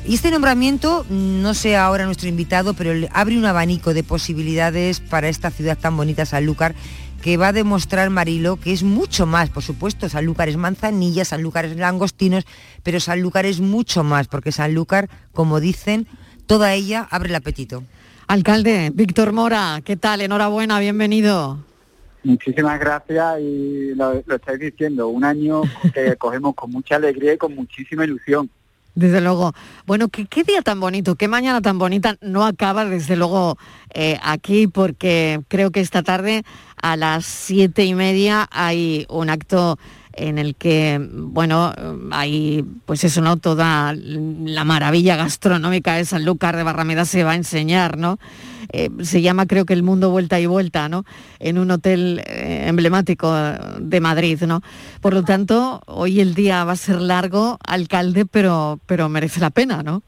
[0.08, 5.28] Y este nombramiento, no sé ahora nuestro invitado, pero abre un abanico de posibilidades para
[5.28, 6.76] esta ciudad tan bonita, Sanlúcar,
[7.22, 11.66] que va a demostrar Marilo que es mucho más, por supuesto, Sanlúcar es manzanilla, Sanlúcar
[11.66, 12.46] es langostinos,
[12.84, 16.08] pero Sanlúcar es mucho más, porque Sanlúcar, como dicen,
[16.46, 17.84] toda ella abre el apetito.
[18.28, 20.20] Alcalde, Víctor Mora, ¿qué tal?
[20.20, 21.60] Enhorabuena, bienvenido.
[22.26, 25.62] Muchísimas gracias y lo, lo estáis diciendo, un año
[25.94, 28.50] que cogemos con mucha alegría y con muchísima ilusión.
[28.96, 29.54] Desde luego.
[29.86, 32.18] Bueno, ¿qué, qué día tan bonito, qué mañana tan bonita.
[32.20, 33.58] No acaba, desde luego,
[33.94, 36.44] eh, aquí, porque creo que esta tarde
[36.82, 39.80] a las siete y media hay un acto
[40.18, 41.74] en el que, bueno,
[42.12, 43.38] hay, pues eso, ¿no?
[43.38, 48.20] Toda la maravilla gastronómica de Sanlúcar de Barrameda se va a enseñar, ¿no?
[48.74, 51.06] Eh, se llama, creo que El Mundo Vuelta y Vuelta, ¿no?
[51.40, 53.34] En un hotel eh, emblemático
[53.80, 54.62] de Madrid, ¿no?
[55.02, 59.52] Por lo tanto, hoy el día va a ser largo, alcalde, pero, pero merece la
[59.52, 60.04] pena, ¿no?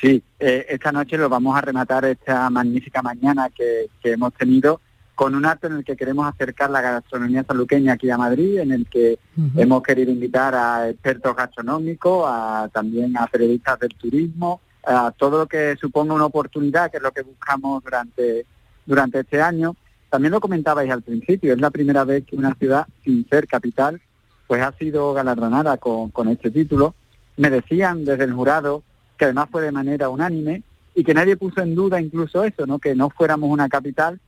[0.00, 4.80] Sí, eh, esta noche lo vamos a rematar esta magnífica mañana que, que hemos tenido
[5.14, 8.72] con un acto en el que queremos acercar la gastronomía saluqueña aquí a Madrid, en
[8.72, 9.18] el que
[9.56, 15.46] hemos querido invitar a expertos gastronómicos, a, también a periodistas del turismo, a todo lo
[15.46, 18.46] que suponga una oportunidad, que es lo que buscamos durante,
[18.86, 19.76] durante este año.
[20.10, 24.00] También lo comentabais al principio, es la primera vez que una ciudad sin ser capital
[24.46, 26.94] pues ha sido galardonada con, con este título.
[27.36, 28.82] Me decían desde el jurado
[29.16, 30.62] que además fue de manera unánime
[30.94, 32.78] y que nadie puso en duda incluso eso, ¿no?
[32.78, 34.20] que no fuéramos una capital,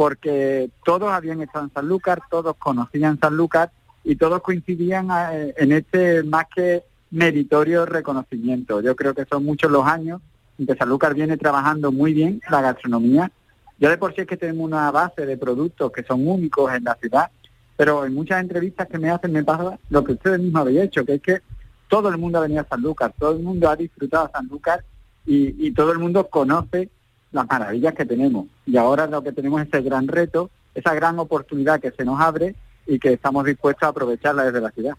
[0.00, 3.70] porque todos habían estado en Sanlúcar, todos conocían Sanlúcar
[4.02, 8.80] y todos coincidían eh, en este más que meritorio reconocimiento.
[8.80, 10.22] Yo creo que son muchos los años
[10.58, 13.30] en que Sanlúcar viene trabajando muy bien la gastronomía.
[13.78, 16.84] Ya de por sí es que tenemos una base de productos que son únicos en
[16.84, 17.30] la ciudad,
[17.76, 21.04] pero en muchas entrevistas que me hacen me pasa lo que ustedes mismos habéis hecho,
[21.04, 21.42] que es que
[21.88, 24.82] todo el mundo ha venido a Sanlúcar, todo el mundo ha disfrutado de Sanlúcar
[25.26, 26.88] y, y todo el mundo conoce
[27.32, 28.46] las maravillas que tenemos.
[28.66, 32.20] Y ahora lo que tenemos es ese gran reto, esa gran oportunidad que se nos
[32.20, 32.54] abre
[32.86, 34.94] y que estamos dispuestos a aprovecharla desde la ciudad.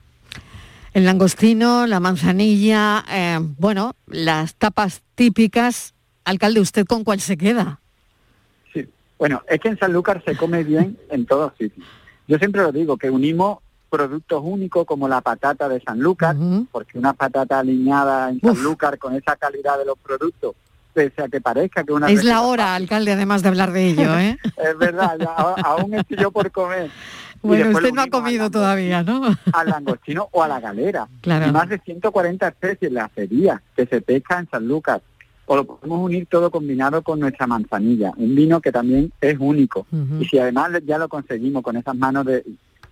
[0.94, 5.94] El langostino, la manzanilla, eh, bueno, las tapas típicas.
[6.26, 7.80] Alcalde, ¿usted con cuál se queda?
[8.74, 11.88] Sí, bueno, es que en Sanlúcar se come bien en todos sitios.
[12.28, 16.36] Yo siempre lo digo, que unimos productos únicos como la patata de Sanlúcar,
[16.72, 20.56] porque una patata alineada en Sanlúcar con esa calidad de los productos,
[20.91, 22.10] pese a que parezca que una...
[22.10, 24.38] Es la hora, alcalde, además de hablar de ello, ¿eh?
[24.58, 25.25] Es verdad, ya,
[25.63, 26.89] aún estoy yo por comer.
[27.43, 29.23] Bueno, usted no ha comido todavía, ¿no?
[29.54, 31.08] al langostino o a la galera.
[31.21, 31.47] Claro.
[31.47, 35.01] Y más de 140 especies la acería que se pesca en Sanlúcar.
[35.47, 39.87] O lo podemos unir todo combinado con nuestra manzanilla, un vino que también es único.
[40.19, 42.46] Y si además ya lo conseguimos con esas manos de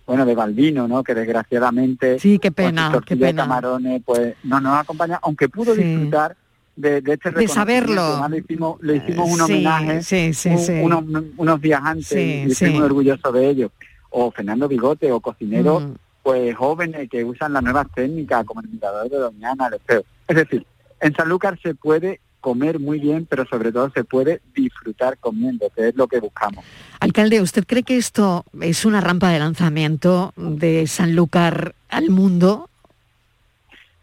[0.04, 1.04] bueno de Balbino, ¿no?
[1.04, 3.42] Que desgraciadamente Sí, qué con pena, qué tortillas de pena.
[3.44, 5.82] camarones, pues no nos acompaña, aunque pudo Sí.
[5.84, 6.36] disfrutar
[6.80, 8.26] de, de este De saberlo.
[8.28, 10.72] Le hicimos, le hicimos un Sí, homenaje sí, sí, un- sí.
[10.80, 11.04] Unos,
[11.36, 13.72] unos días antes y estoy muy orgulloso de ello.
[14.10, 15.92] O Fernando Bigote, o cocineros Mm.
[16.22, 20.02] pues jóvenes que usan las nuevas técnicas como el mirador de Doñana, el espejo.
[20.28, 20.66] Es decir,
[21.00, 25.88] en Sanlúcar se puede comer muy bien, pero sobre todo se puede disfrutar comiendo, que
[25.88, 26.64] es lo que buscamos.
[27.00, 32.68] Alcalde, ¿usted cree que esto es una rampa de lanzamiento de Sanlúcar al mundo?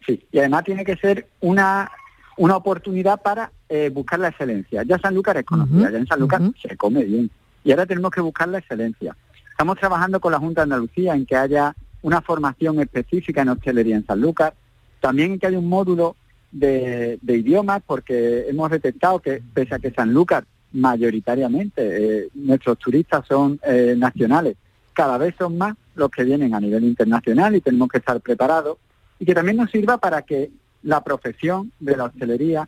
[0.05, 1.91] Sí, y además tiene que ser una,
[2.37, 4.83] una oportunidad para eh, buscar la excelencia.
[4.83, 7.29] Ya Sanlúcar es conocida, ya en Sanlúcar se come bien.
[7.63, 9.15] Y ahora tenemos que buscar la excelencia.
[9.51, 13.95] Estamos trabajando con la Junta de Andalucía en que haya una formación específica en hostelería
[13.95, 14.53] en Sanlúcar,
[15.01, 16.15] también en que haya un módulo
[16.51, 21.81] de, de idiomas, porque hemos detectado que pese a que Sanlúcar mayoritariamente
[22.25, 24.55] eh, nuestros turistas son eh, nacionales,
[24.93, 28.77] cada vez son más los que vienen a nivel internacional y tenemos que estar preparados
[29.19, 30.51] y que también nos sirva para que
[30.83, 32.67] la profesión de la hostelería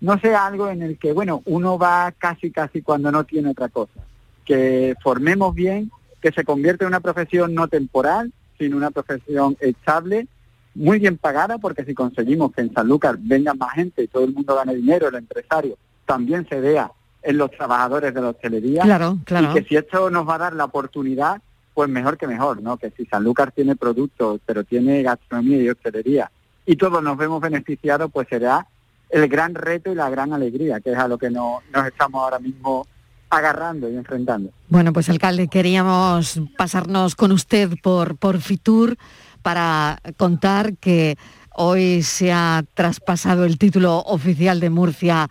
[0.00, 3.68] no sea algo en el que, bueno, uno va casi, casi cuando no tiene otra
[3.68, 4.00] cosa.
[4.44, 5.90] Que formemos bien,
[6.20, 10.26] que se convierta en una profesión no temporal, sino una profesión estable,
[10.74, 14.32] muy bien pagada, porque si conseguimos que en Sanlúcar venga más gente y todo el
[14.32, 16.90] mundo gane dinero, el empresario también se vea
[17.22, 18.82] en los trabajadores de la hostelería.
[18.82, 19.50] Claro, claro.
[19.50, 21.42] Y que si esto nos va a dar la oportunidad,
[21.74, 22.76] pues mejor que mejor, ¿no?
[22.76, 26.30] Que si Sanlúcar tiene productos, pero tiene gastronomía y hostelería,
[26.70, 28.66] y todos nos vemos beneficiados, pues será
[29.08, 32.22] el gran reto y la gran alegría, que es a lo que no- nos estamos
[32.22, 32.86] ahora mismo
[33.30, 34.50] agarrando y enfrentando.
[34.68, 38.96] Bueno, pues alcalde, queríamos pasarnos con usted por, por Fitur
[39.42, 41.16] para contar que
[41.54, 45.28] hoy se ha traspasado el título oficial de Murcia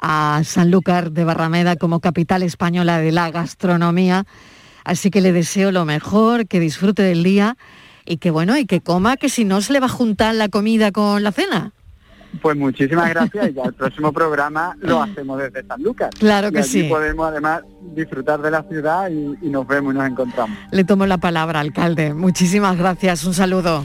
[0.00, 4.24] a Sanlúcar de Barrameda como capital española de la gastronomía.
[4.84, 7.56] Así que le deseo lo mejor, que disfrute del día
[8.04, 10.48] y que bueno, y que coma, que si no se le va a juntar la
[10.48, 11.72] comida con la cena.
[12.42, 16.10] Pues muchísimas gracias y ya el próximo programa lo hacemos desde Sanlúcar.
[16.18, 16.82] Claro que y allí sí.
[16.84, 17.62] podemos además
[17.94, 20.56] disfrutar de la ciudad y, y nos vemos y nos encontramos.
[20.70, 22.14] Le tomo la palabra, alcalde.
[22.14, 23.84] Muchísimas gracias, un saludo.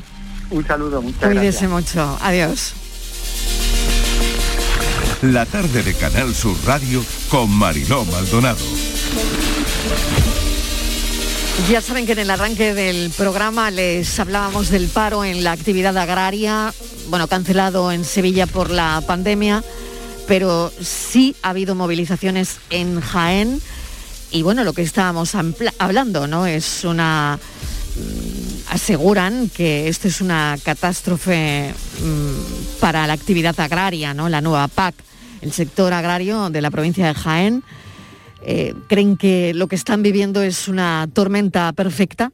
[0.51, 1.71] Un saludo, muchas Cuídese gracias.
[1.71, 2.17] mucho.
[2.21, 2.75] Adiós.
[5.23, 8.59] La tarde de Canal Sur Radio con Mariló Maldonado.
[11.63, 15.97] Ya saben que en el arranque del programa les hablábamos del paro en la actividad
[15.97, 16.71] agraria,
[17.09, 19.63] bueno, cancelado en Sevilla por la pandemia,
[20.27, 23.61] pero sí ha habido movilizaciones en Jaén
[24.31, 25.33] y bueno, lo que estábamos
[25.79, 26.45] hablando, ¿no?
[26.45, 27.39] Es una
[27.95, 34.29] mm, aseguran que esto es una catástrofe mm, para la actividad agraria, ¿no?
[34.29, 34.93] La nueva PAC,
[35.41, 37.63] el sector agrario de la provincia de Jaén
[38.45, 42.31] eh, creen que lo que están viviendo es una tormenta perfecta.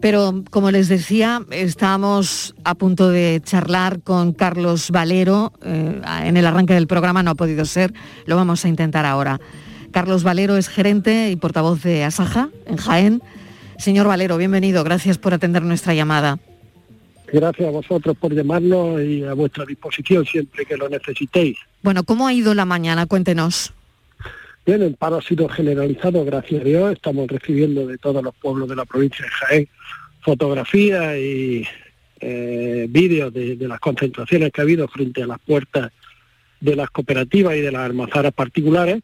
[0.00, 5.52] Pero como les decía, estábamos a punto de charlar con Carlos Valero.
[5.62, 7.92] eh, en el arranque del programa no ha podido ser,
[8.24, 9.40] lo vamos a intentar ahora.
[9.90, 13.22] Carlos Valero es gerente y portavoz de Asaja en Jaén.
[13.78, 14.84] Señor Valero, bienvenido.
[14.84, 16.38] Gracias por atender nuestra llamada.
[17.32, 21.58] Gracias a vosotros por llamarnos y a vuestra disposición siempre que lo necesitéis.
[21.82, 23.06] Bueno, ¿cómo ha ido la mañana?
[23.06, 23.72] Cuéntenos.
[24.68, 26.92] Bien, el paro ha sido generalizado, gracias a Dios.
[26.92, 29.68] Estamos recibiendo de todos los pueblos de la provincia de Jaén
[30.20, 31.66] fotografías y
[32.20, 35.90] eh, vídeos de, las concentraciones que ha habido frente a las puertas
[36.60, 39.00] de las cooperativas y de las almazaras particulares,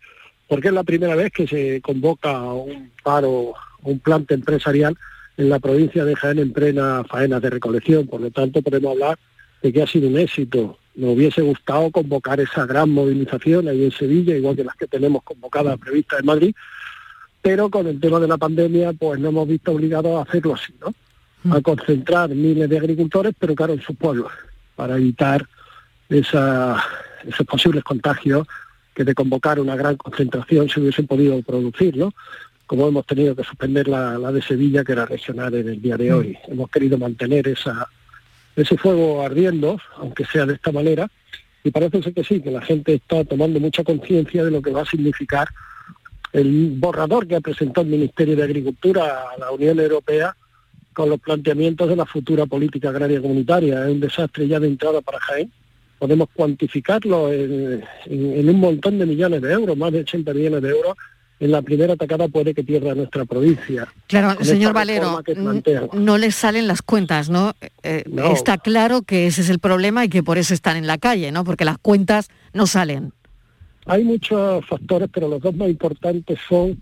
[0.48, 3.54] porque es la primera vez que se convoca un paro,
[3.84, 4.98] un plante empresarial
[5.38, 8.06] en la provincia de Jaén en plena faena de recolección.
[8.06, 9.18] Por lo tanto, podemos hablar
[9.62, 10.78] de que ha sido un éxito.
[10.96, 15.22] Nos hubiese gustado convocar esa gran movilización ahí en Sevilla, igual que las que tenemos
[15.24, 16.54] convocadas previstas en Madrid,
[17.42, 20.72] pero con el tema de la pandemia, pues nos hemos visto obligados a hacerlo así,
[20.80, 20.94] ¿no?
[21.54, 24.32] A concentrar miles de agricultores, pero claro, en sus pueblos,
[24.76, 25.46] para evitar
[26.08, 26.82] esa-
[27.26, 28.46] esos posibles contagios
[28.94, 32.14] que de convocar una gran concentración se hubiesen podido producir, ¿no?
[32.66, 35.96] Como hemos tenido que suspender la, la de Sevilla, que era regional en el día
[35.96, 36.38] de hoy.
[36.48, 37.88] Hemos querido mantener esa,
[38.56, 41.08] ese fuego ardiendo, aunque sea de esta manera,
[41.62, 44.70] y parece ser que sí, que la gente está tomando mucha conciencia de lo que
[44.70, 45.48] va a significar
[46.32, 50.36] el borrador que ha presentado el Ministerio de Agricultura a la Unión Europea
[50.92, 53.84] con los planteamientos de la futura política agraria comunitaria.
[53.84, 55.50] Es un desastre ya de entrada para Jaén.
[55.98, 57.82] Podemos cuantificarlo en,
[58.48, 60.96] un montón de millones de euros, más de 80 millones de euros.
[61.40, 63.88] En la primera atacada puede que pierda nuestra provincia.
[64.06, 65.20] Claro, Con señor Valero,
[65.92, 67.54] no les salen las cuentas, ¿no?
[67.82, 68.32] Eh, No.
[68.32, 71.32] Está claro que ese es el problema y que por eso están en la calle,
[71.32, 71.44] ¿no?
[71.44, 73.12] Porque las cuentas no salen.
[73.86, 76.80] Hay muchos factores, pero los dos más importantes son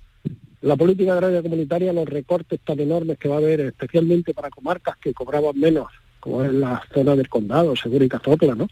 [0.61, 4.97] la política agraria comunitaria, los recortes tan enormes que va a haber, especialmente para comarcas
[4.99, 5.89] que cobraban menos,
[6.21, 8.69] como es la zona del condado, Segura y Cazorla, ¿no?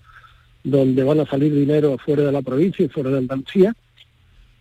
[0.63, 3.75] donde van a salir dinero fuera de la provincia y fuera de Andalucía.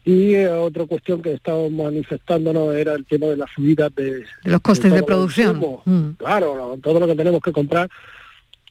[0.06, 4.52] Y eh, otra cuestión que estábamos manifestándonos era el tema de las subidas de, De
[4.52, 5.60] los costes de producción.
[5.86, 6.16] Mm.
[6.18, 7.90] Claro, todo lo que tenemos que comprar,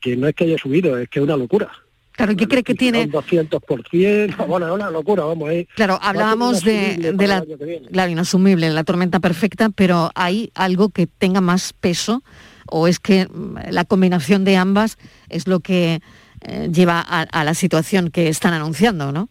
[0.00, 1.70] que no es que haya subido, es que es una locura.
[2.12, 3.04] Claro, ¿y qué cree que tiene?
[3.04, 5.66] Un 200%, bueno, es una locura, vamos ahí.
[5.76, 7.44] Claro, hablábamos de, de la,
[7.92, 12.24] claro, inasumible, la tormenta perfecta, pero hay algo que tenga más peso
[12.66, 14.98] o es que mm, la combinación de ambas
[15.28, 16.00] es lo que
[16.40, 19.28] eh, lleva a, a la situación que están anunciando, ¿no?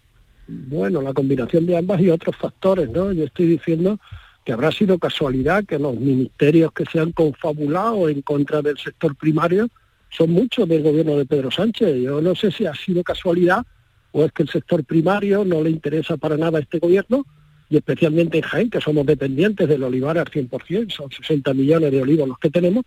[0.48, 3.12] Bueno, la combinación de ambas y otros factores, ¿no?
[3.12, 4.00] Yo estoy diciendo
[4.46, 9.16] que habrá sido casualidad que los ministerios que se han confabulado en contra del sector
[9.16, 9.68] primario
[10.10, 12.02] son muchos del gobierno de Pedro Sánchez.
[12.02, 13.66] Yo no sé si ha sido casualidad
[14.14, 17.26] o es que el sector primario no le interesa para nada a este gobierno
[17.70, 22.02] y especialmente en Jaén, que somos dependientes del olivar al 100%, son 60 millones de
[22.02, 22.86] olivos los que tenemos,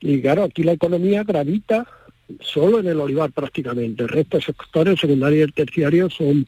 [0.00, 1.86] y claro, aquí la economía gravita
[2.40, 6.46] solo en el olivar prácticamente, el resto de sectores, el secundario y el terciario, son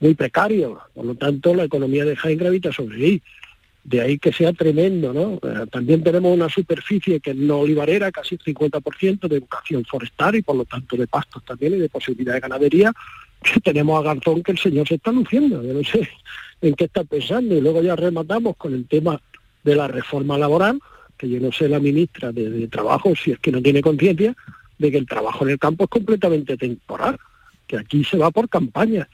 [0.00, 3.22] muy precarios, por lo tanto la economía de Jaén gravita sobre ahí.
[3.82, 5.34] De ahí que sea tremendo, ¿no?
[5.46, 10.42] Eh, También tenemos una superficie que no olivarera, casi el 50% de educación forestal y
[10.42, 12.92] por lo tanto de pastos también y de posibilidad de ganadería,
[13.42, 16.08] que tenemos a Garzón que el señor se está luciendo, yo no sé
[16.62, 17.54] en qué está pensando.
[17.54, 19.20] Y luego ya rematamos con el tema
[19.62, 20.80] de la reforma laboral,
[21.18, 24.34] que yo no sé la ministra de, de Trabajo si es que no tiene conciencia
[24.78, 27.18] de que el trabajo en el campo es completamente temporal,
[27.66, 29.08] que aquí se va por campaña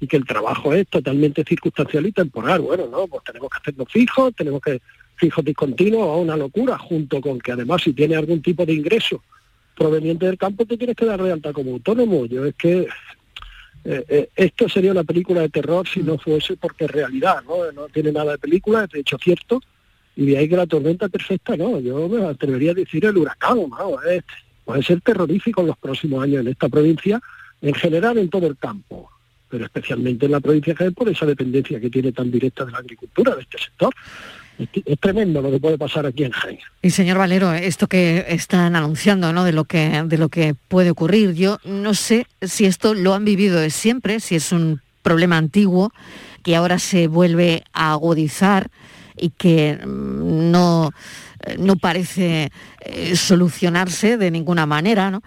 [0.00, 2.60] y que el trabajo es totalmente circunstancial y temporal.
[2.60, 4.80] Bueno, no, pues tenemos que hacernos fijos, tenemos que
[5.16, 9.22] fijos discontinuos, a una locura, junto con que además si tienes algún tipo de ingreso
[9.76, 12.26] proveniente del campo te tienes que dar de alta como autónomo.
[12.26, 12.88] Yo es que
[13.84, 17.70] eh, eh, esto sería una película de terror si no fuese porque es realidad, ¿no?
[17.72, 19.60] No tiene nada de película, de hecho cierto,
[20.16, 23.58] y de ahí que la tormenta perfecta, no, yo me atrevería a decir el huracán,
[23.58, 23.96] ¿no?
[24.64, 27.20] Puede ser terrorífico en los próximos años en esta provincia,
[27.60, 29.10] en general en todo el campo,
[29.48, 32.72] pero especialmente en la provincia de Jaén por esa dependencia que tiene tan directa de
[32.72, 33.94] la agricultura, de este sector.
[34.58, 36.58] Es, tremendo lo que puede pasar aquí en Jaén.
[36.80, 39.44] Y señor Valero, esto que están anunciando, ¿no?
[39.44, 43.24] De lo que de lo que puede ocurrir, yo no sé si esto lo han
[43.24, 45.92] vivido de siempre, si es un problema antiguo
[46.42, 48.70] que ahora se vuelve a agudizar
[49.16, 50.90] y que mm, no
[51.46, 55.22] eh, no parece eh, solucionarse de ninguna manera, ¿no?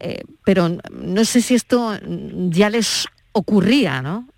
[0.00, 1.96] Eh, pero no sé si esto
[2.48, 4.28] ya les ocurría, ¿no?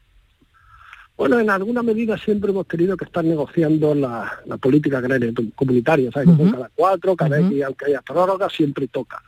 [1.17, 6.11] Bueno, en alguna medida siempre hemos tenido que estar negociando la, la política agraria comunitaria,
[6.11, 6.29] ¿sabes?
[6.51, 9.23] Cada cuatro, cada vez que aunque haya prórroga, siempre toca.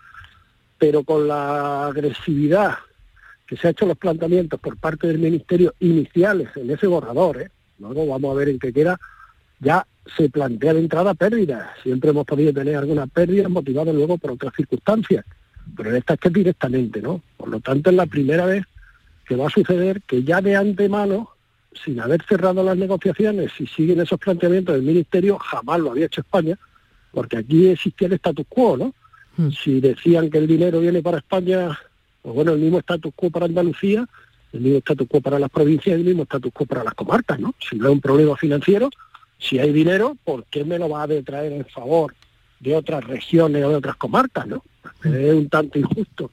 [0.79, 2.79] Pero con la agresividad
[3.47, 7.51] que se ha hecho los planteamientos por parte del Ministerio iniciales en ese borrador, ¿eh?
[7.79, 8.99] luego vamos a ver en qué queda,
[9.61, 9.87] ya
[10.17, 11.69] se plantea de entrada pérdidas.
[11.85, 15.25] Siempre hemos podido tener algunas pérdidas motivadas luego por otras circunstancias,
[15.77, 17.23] pero en esta es que directamente, ¿no?
[17.37, 18.65] Por lo tanto, es la primera vez
[19.27, 21.31] que va a suceder que ya de antemano,
[21.85, 26.23] sin haber cerrado las negociaciones, si siguen esos planteamientos del Ministerio, jamás lo había hecho
[26.23, 26.59] España,
[27.11, 28.95] porque aquí existía el status quo, ¿no?
[29.51, 31.79] Si decían que el dinero viene para España,
[32.23, 34.07] pues bueno, el mismo status quo para Andalucía,
[34.53, 37.39] el mismo status quo para las provincias y el mismo status quo para las comarcas,
[37.39, 37.55] ¿no?
[37.59, 38.89] Si no es un problema financiero,
[39.39, 42.15] si hay dinero, ¿por qué me lo va a traer en favor
[42.61, 44.65] de otras regiones o de otras comarcas, no?
[45.05, 46.31] Es un tanto injusto.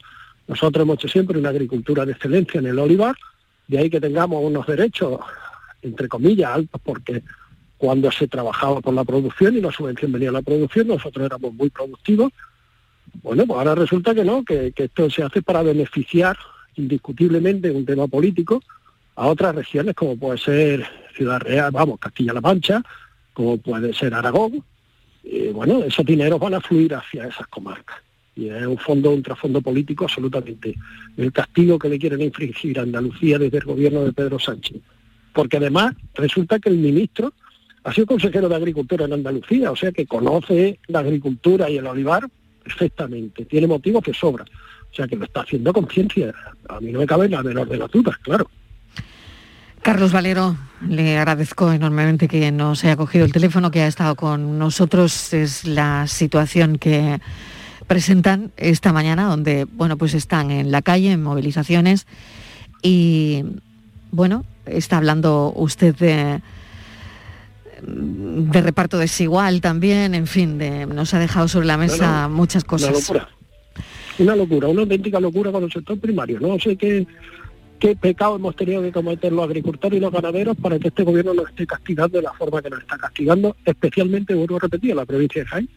[0.48, 3.16] Nosotros hemos hecho siempre una agricultura de excelencia en el olivar,
[3.68, 5.20] de ahí que tengamos unos derechos,
[5.82, 7.24] entre comillas, altos, porque
[7.78, 11.54] cuando se trabajaba por la producción y la subvención venía a la producción, nosotros éramos
[11.54, 12.32] muy productivos.
[13.22, 16.38] Bueno, pues ahora resulta que no, que, esto se hace para beneficiar
[16.76, 18.62] indiscutiblemente un tema político
[19.16, 20.86] a otras regiones como puede ser
[21.16, 22.82] Ciudad Real, vamos, Castilla-La Mancha,
[23.34, 24.64] como puede ser Aragón.
[25.54, 27.98] Bueno, esos dineros van a fluir hacia esas comarcas.
[28.36, 30.76] Y es un fondo, un trasfondo político absolutamente.
[31.18, 34.82] El castigo que le quieren infringir a Andalucía desde el gobierno de Pedro Sánchez.
[35.34, 37.34] Porque además resulta que el ministro
[37.84, 41.88] ha sido consejero de Agricultura en Andalucía, o sea que conoce la agricultura y el
[41.88, 42.28] olivar
[42.64, 43.46] perfectamente.
[43.46, 44.46] Tiene motivos que sobra.
[44.92, 46.34] O sea que lo está haciendo a conciencia.
[46.70, 48.50] A mí no me cabe la menor de las dudas, claro.
[49.82, 50.56] Carlos Valero,
[50.88, 55.34] le agradezco enormemente que nos haya cogido el teléfono, que ha estado con nosotros.
[55.34, 57.20] Es la situación que
[57.88, 62.08] presentan esta mañana, donde bueno, pues están en la calle, en movilizaciones.
[62.82, 63.44] Y
[64.12, 66.42] bueno, está hablando usted de,
[67.82, 72.36] de reparto desigual también, en fin, de, nos ha dejado sobre la mesa No, no,
[72.36, 72.94] muchas Una cosas.
[72.94, 73.30] locura.
[74.20, 76.40] Una locura, una auténtica locura con el sector primario.
[76.40, 77.08] No sé qué,
[77.80, 81.34] qué pecado hemos tenido que cometer los agricultores y los ganaderos para que este gobierno
[81.34, 84.98] nos esté castigando de la forma que nos está castigando, especialmente, vuelvo a repetir, en
[84.98, 85.70] la provincia de Jaén.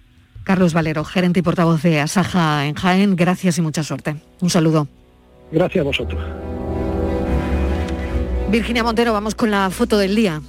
[0.46, 4.14] Carlos Valero, gerente y portavoz de Asaja en Jaén, gracias y mucha suerte.
[4.40, 4.86] Un saludo.
[5.50, 6.24] Gracias a vosotros.
[8.48, 10.40] Virginia Montero, vamos con la foto del día.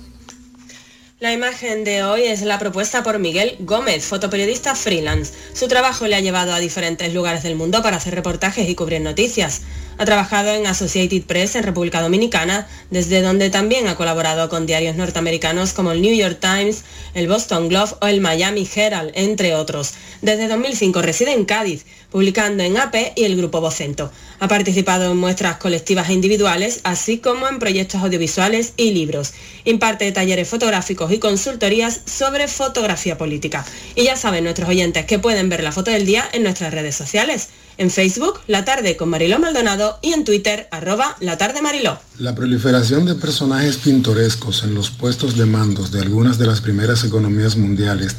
[1.20, 5.34] La imagen de hoy es la propuesta por Miguel Gómez, fotoperiodista freelance.
[5.54, 9.02] Su trabajo le ha llevado a diferentes lugares del mundo para hacer reportajes y cubrir
[9.02, 9.64] noticias.
[10.00, 14.96] Ha trabajado en Associated Press en República Dominicana, desde donde también ha colaborado con diarios
[14.96, 16.84] norteamericanos como el New York Times,
[17.16, 19.96] el Boston Globe o el Miami Herald, entre otros.
[20.22, 24.12] Desde 2005 reside en Cádiz, publicando en AP y el Grupo Vocento.
[24.40, 29.34] Ha participado en muestras colectivas e individuales, así como en proyectos audiovisuales y libros.
[29.66, 33.66] Imparte talleres fotográficos y consultorías sobre fotografía política.
[33.96, 36.96] Y ya saben nuestros oyentes que pueden ver la foto del día en nuestras redes
[36.96, 37.50] sociales.
[37.78, 42.00] En Facebook, La Tarde con Mariló Maldonado y en Twitter, arroba La Tarde Mariló.
[42.18, 47.04] La proliferación de personajes pintorescos en los puestos de mandos de algunas de las primeras
[47.04, 48.16] economías mundiales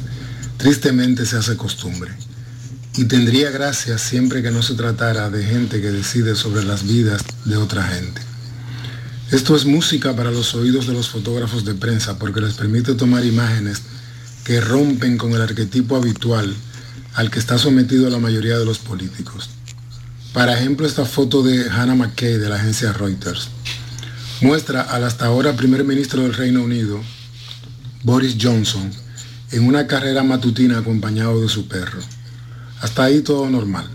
[0.57, 2.11] tristemente se hace costumbre.
[2.95, 7.23] Y tendría gracia siempre que no se tratara de gente que decide sobre las vidas
[7.45, 8.21] de otra gente.
[9.31, 13.23] Esto es música para los oídos de los fotógrafos de prensa porque les permite tomar
[13.23, 13.83] imágenes
[14.43, 16.55] que rompen con el arquetipo habitual
[17.13, 19.49] al que está sometido la mayoría de los políticos.
[20.33, 23.49] Para ejemplo, esta foto de Hannah McKay de la agencia Reuters
[24.41, 26.99] muestra al hasta ahora primer ministro del Reino Unido,
[28.03, 28.89] Boris Johnson,
[29.51, 31.99] en una carrera matutina acompañado de su perro.
[32.81, 33.89] Hasta ahí todo normal.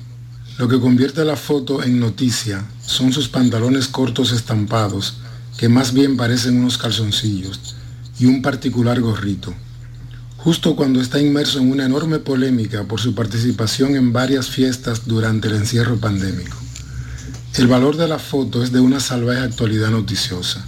[0.59, 5.15] Lo que convierte la foto en noticia son sus pantalones cortos estampados,
[5.57, 7.77] que más bien parecen unos calzoncillos,
[8.19, 9.55] y un particular gorrito.
[10.37, 15.49] Justo cuando está inmerso en una enorme polémica por su participación en varias fiestas durante
[15.49, 16.57] el encierro pandémico.
[17.57, 20.65] El valor de la foto es de una salvaje actualidad noticiosa.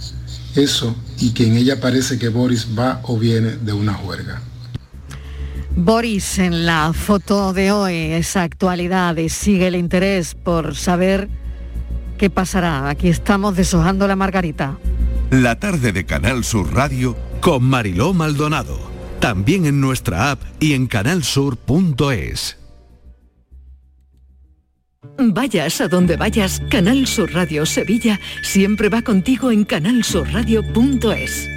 [0.55, 4.41] Eso y que en ella parece que Boris va o viene de una juerga.
[5.79, 11.29] Boris, en la foto de hoy, esa actualidad y sigue el interés por saber
[12.17, 12.89] qué pasará.
[12.89, 14.79] Aquí estamos deshojando la margarita.
[15.29, 18.79] La tarde de Canal Sur Radio con Mariló Maldonado.
[19.19, 22.57] También en nuestra app y en canalsur.es.
[25.19, 31.56] Vayas a donde vayas, Canal Sur Radio Sevilla siempre va contigo en canalsurradio.es.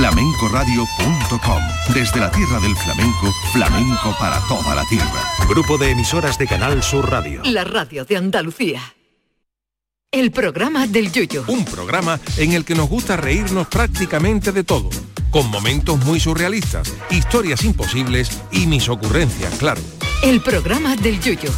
[0.00, 1.62] flamencoradio.com.
[1.92, 5.22] Desde la tierra del flamenco, flamenco para toda la tierra.
[5.46, 7.42] Grupo de emisoras de Canal Sur Radio.
[7.44, 8.80] La radio de Andalucía.
[10.10, 11.44] El programa del Yuyo.
[11.48, 14.88] Un programa en el que nos gusta reírnos prácticamente de todo,
[15.30, 19.82] con momentos muy surrealistas, historias imposibles y mis ocurrencias, claro.
[20.22, 21.50] El programa del Yuyo.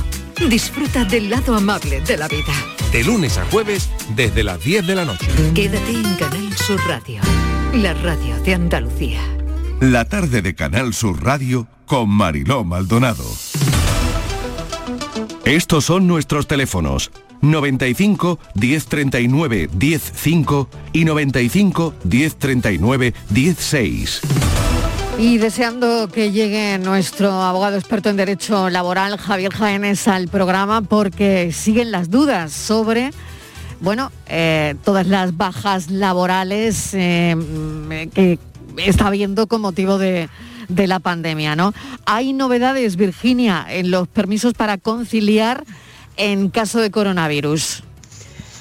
[0.49, 2.53] Disfruta del lado amable de la vida.
[2.91, 5.29] De lunes a jueves desde las 10 de la noche.
[5.55, 7.21] Quédate en Canal Sur Radio.
[7.75, 9.21] La radio de Andalucía.
[9.81, 13.25] La tarde de Canal Sur Radio con Mariló Maldonado.
[15.47, 17.11] Estos son nuestros teléfonos
[17.41, 24.21] 95 1039 105 y 95 1039 16.
[25.19, 31.53] Y deseando que llegue nuestro abogado experto en Derecho Laboral, Javier Jaénes, al programa porque
[31.53, 33.13] siguen las dudas sobre,
[33.83, 37.37] bueno, eh, todas las bajas laborales eh,
[38.15, 38.39] que
[38.79, 40.29] está habiendo con motivo de,
[40.69, 41.75] de la pandemia, ¿no?
[42.07, 45.65] Hay novedades, Virginia, en los permisos para conciliar
[46.17, 47.83] en caso de coronavirus.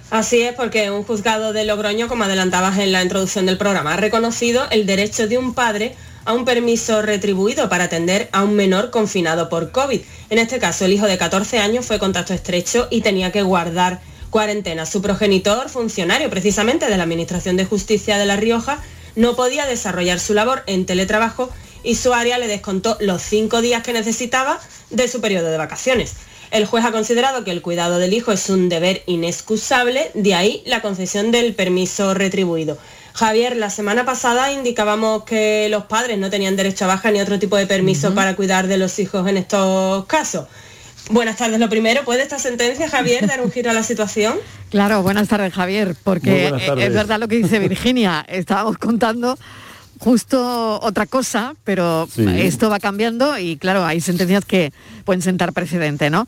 [0.09, 3.97] Así es, porque un juzgado de Logroño, como adelantabas en la introducción del programa, ha
[3.97, 5.95] reconocido el derecho de un padre
[6.26, 10.01] a un permiso retribuido para atender a un menor confinado por COVID.
[10.30, 14.01] En este caso, el hijo de 14 años fue contacto estrecho y tenía que guardar
[14.32, 14.88] cuarentena.
[14.88, 18.82] Su progenitor, funcionario precisamente de la Administración de Justicia de La Rioja,
[19.15, 21.51] no podía desarrollar su labor en teletrabajo
[21.84, 24.59] y su área le descontó los cinco días que necesitaba
[24.89, 26.15] de su periodo de vacaciones.
[26.49, 30.63] El juez ha considerado que el cuidado del hijo es un deber inexcusable, de ahí
[30.65, 32.77] la concesión del permiso retribuido.
[33.13, 37.39] Javier, la semana pasada indicábamos que los padres no tenían derecho a baja ni otro
[37.39, 40.47] tipo de permiso para cuidar de los hijos en estos casos.
[41.12, 41.59] Buenas tardes.
[41.59, 44.36] Lo primero, ¿puede esta sentencia, Javier, dar un giro a la situación?
[44.72, 46.88] Claro, buenas tardes Javier, porque tardes.
[46.88, 49.38] es verdad lo que dice Virginia, estábamos contando
[49.99, 52.26] justo otra cosa, pero Sí.
[52.39, 54.72] esto va cambiando y claro, hay sentencias que
[55.03, 56.26] pueden sentar precedente, ¿no?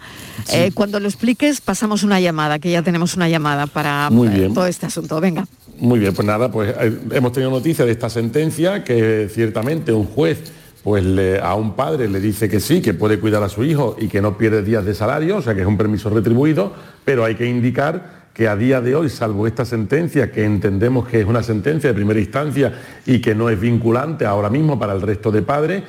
[0.52, 4.54] Eh, cuando lo expliques pasamos una llamada, que ya tenemos una llamada para Muy bien.
[4.54, 5.22] todo este asunto.
[5.22, 5.48] Venga.
[5.78, 10.06] Muy bien, pues nada, pues eh, hemos tenido noticia de esta sentencia que ciertamente un
[10.06, 10.52] juez
[10.84, 11.06] pues
[11.42, 14.22] a un padre le dice que sí, que puede cuidar a su hijo y que
[14.22, 16.74] no pierde días de salario, o sea que es un permiso retribuido,
[17.06, 21.22] pero hay que indicar que a día de hoy, salvo esta sentencia, que entendemos que
[21.22, 22.74] es una sentencia de primera instancia
[23.06, 25.84] y que no es vinculante ahora mismo para el resto de padres,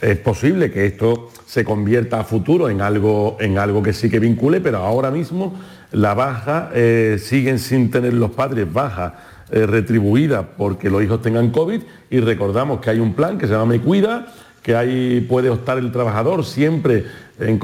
[0.00, 4.20] es posible que esto se convierta a futuro en algo, en algo que sí que
[4.20, 5.58] vincule, pero ahora mismo
[5.90, 11.50] la baja eh, siguen sin tener los padres baja eh, retribuida porque los hijos tengan
[11.50, 11.80] COVID
[12.10, 14.26] y recordamos que hay un plan que se llama Me Cuida,
[14.62, 17.04] que ahí puede optar el trabajador siempre
[17.38, 17.58] en,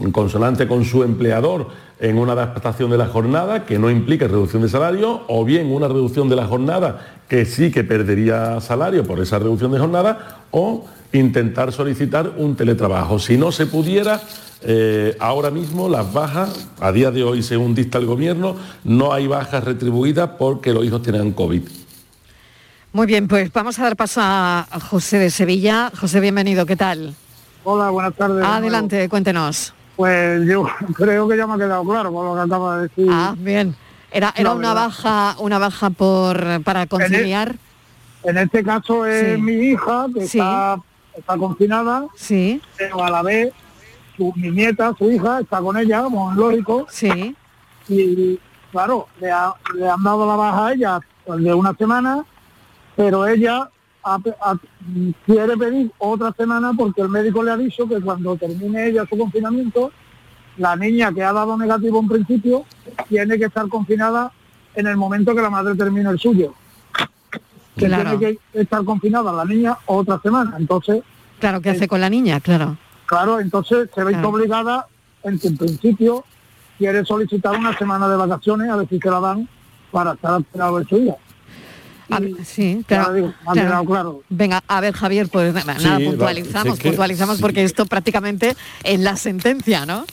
[0.00, 1.68] en consonante con su empleador
[1.98, 5.88] en una adaptación de la jornada que no implique reducción de salario o bien una
[5.88, 10.86] reducción de la jornada que sí que perdería salario por esa reducción de jornada o
[11.12, 13.18] intentar solicitar un teletrabajo.
[13.18, 14.20] Si no se pudiera,
[14.62, 19.26] eh, ahora mismo las bajas, a día de hoy según dicta el gobierno, no hay
[19.26, 21.62] bajas retribuidas porque los hijos tienen COVID.
[22.92, 25.92] Muy bien, pues vamos a dar paso a José de Sevilla.
[25.98, 27.14] José, bienvenido, ¿qué tal?
[27.68, 28.36] Hola, buenas tardes.
[28.36, 29.74] de Adelante, cuéntenos.
[29.96, 33.08] Pues yo creo que ya me ha quedado claro con lo que acaba de decir.
[33.10, 33.74] Ah, bien.
[34.10, 34.86] Era, era una verdad.
[34.86, 37.56] baja, una baja por para conciliar.
[38.22, 39.40] En este caso es Sí.
[39.42, 40.38] mi hija que Sí.
[40.38, 40.76] está,
[41.16, 42.60] está confinada, Sí.
[42.76, 43.52] pero a la vez
[44.16, 46.86] su, mi nieta, su hija, está con ella, como es lógico.
[46.90, 47.34] Sí.
[47.88, 48.38] Y
[48.72, 52.24] claro, le, ha- le han dado la baja a ella pues, de una semana,
[52.96, 53.68] pero ella
[54.02, 54.56] ha pe- ha-
[55.26, 59.18] quiere pedir otra semana porque el médico le ha dicho que cuando termine ella su
[59.18, 59.90] confinamiento,
[60.58, 62.64] la niña que ha dado negativo en principio
[63.08, 64.32] tiene que estar confinada
[64.74, 66.54] en el momento que la madre termine el suyo.
[67.76, 68.18] Que Claro.
[68.18, 70.54] tiene que estar confinada la niña otra semana.
[70.58, 71.02] Entonces,
[71.38, 72.40] Claro, ¿qué hace con la niña?
[72.40, 72.78] Claro.
[73.04, 74.30] claro, entonces se ve Claro.
[74.30, 74.86] obligada
[75.22, 76.24] en que en principio
[76.78, 79.48] quiere solicitar una semana de vacaciones a ver si se la dan
[79.90, 81.14] para estar al cuidado de su hija.
[82.08, 83.34] A ver, sí, claro, digo,
[83.86, 84.22] claro.
[84.28, 87.42] Venga, a ver, Javier, pues nada, Sí, puntualizamos, es que- puntualizamos sí.
[87.42, 90.04] porque esto prácticamente en la sentencia, ¿no?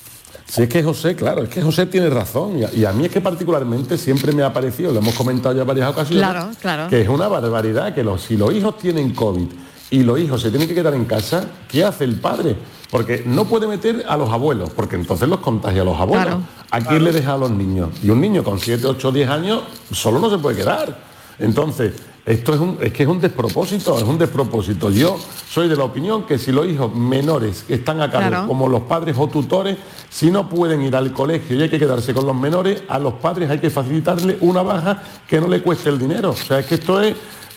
[0.53, 3.05] Si es que José, claro, es que José tiene razón y a, y a mí
[3.05, 6.89] es que particularmente siempre me ha parecido, lo hemos comentado ya varias ocasiones, Claro, claro.
[6.89, 9.47] que es una barbaridad que los, si los hijos tienen COVID
[9.89, 12.55] y los hijos se tienen que quedar en casa, ¿qué hace el padre?
[12.91, 16.25] Porque no puede meter a los abuelos, porque entonces los contagia a los abuelos.
[16.27, 16.41] Claro.
[16.69, 17.89] ¿A quién le deja a los niños?
[18.03, 20.95] Y un niño con 7, 8, 10 años solo no se puede quedar.
[21.39, 21.93] Entonces,
[22.25, 24.89] esto es, un, es que es un despropósito, es un despropósito.
[24.89, 25.17] Yo
[25.49, 28.47] soy de la opinión que si los hijos menores que están a cargo, Claro.
[28.47, 29.77] como los padres o tutores,
[30.09, 33.15] si no pueden ir al colegio y hay que quedarse con los menores, a los
[33.15, 36.29] padres hay que facilitarle una baja que no le cueste el dinero.
[36.31, 37.13] O sea, es que esto es,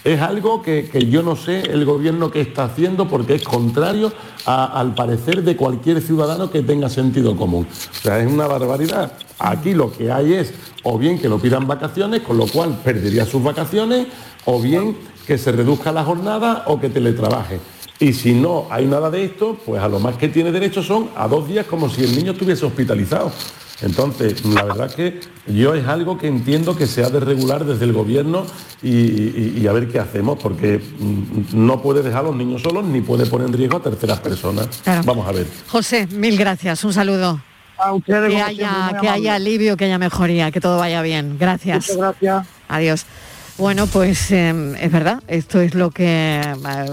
[0.07, 4.13] es algo que, que yo no sé el gobierno que está haciendo porque es contrario
[4.45, 7.67] al parecer de cualquier ciudadano que tenga sentido común.
[7.67, 9.13] O sea, es una barbaridad.
[9.41, 10.55] Aquí lo que hay es
[10.85, 14.07] o bien que lo pidan vacaciones, con lo cual perdería sus vacaciones,
[14.45, 14.97] o bien
[15.27, 17.59] que se reduzca la jornada o que teletrabaje.
[17.99, 21.09] Y si no hay nada de esto, pues a lo más que tiene derecho son
[21.16, 23.32] a dos días como si el niño estuviese hospitalizado.
[23.82, 27.84] Entonces, la verdad que yo es algo que entiendo que se ha de regular desde
[27.84, 28.47] el gobierno
[28.82, 32.62] y, y- y a ver qué hacemos, porque mm, no puede dejar a los niños
[32.62, 34.68] solos ni puede poner en riesgo a terceras personas.
[34.82, 35.03] Claro.
[35.05, 35.47] Vamos a ver.
[35.68, 37.38] José, mil gracias, un saludo.
[37.78, 41.36] A ustedes, Que haya, siempre, que haya alivio, que haya mejoría, que todo vaya bien.
[41.38, 41.76] Gracias.
[41.88, 42.47] Muchas gracias.
[42.68, 43.05] Adiós.
[43.59, 46.43] Bueno, pues eh, es verdad, esto es lo que,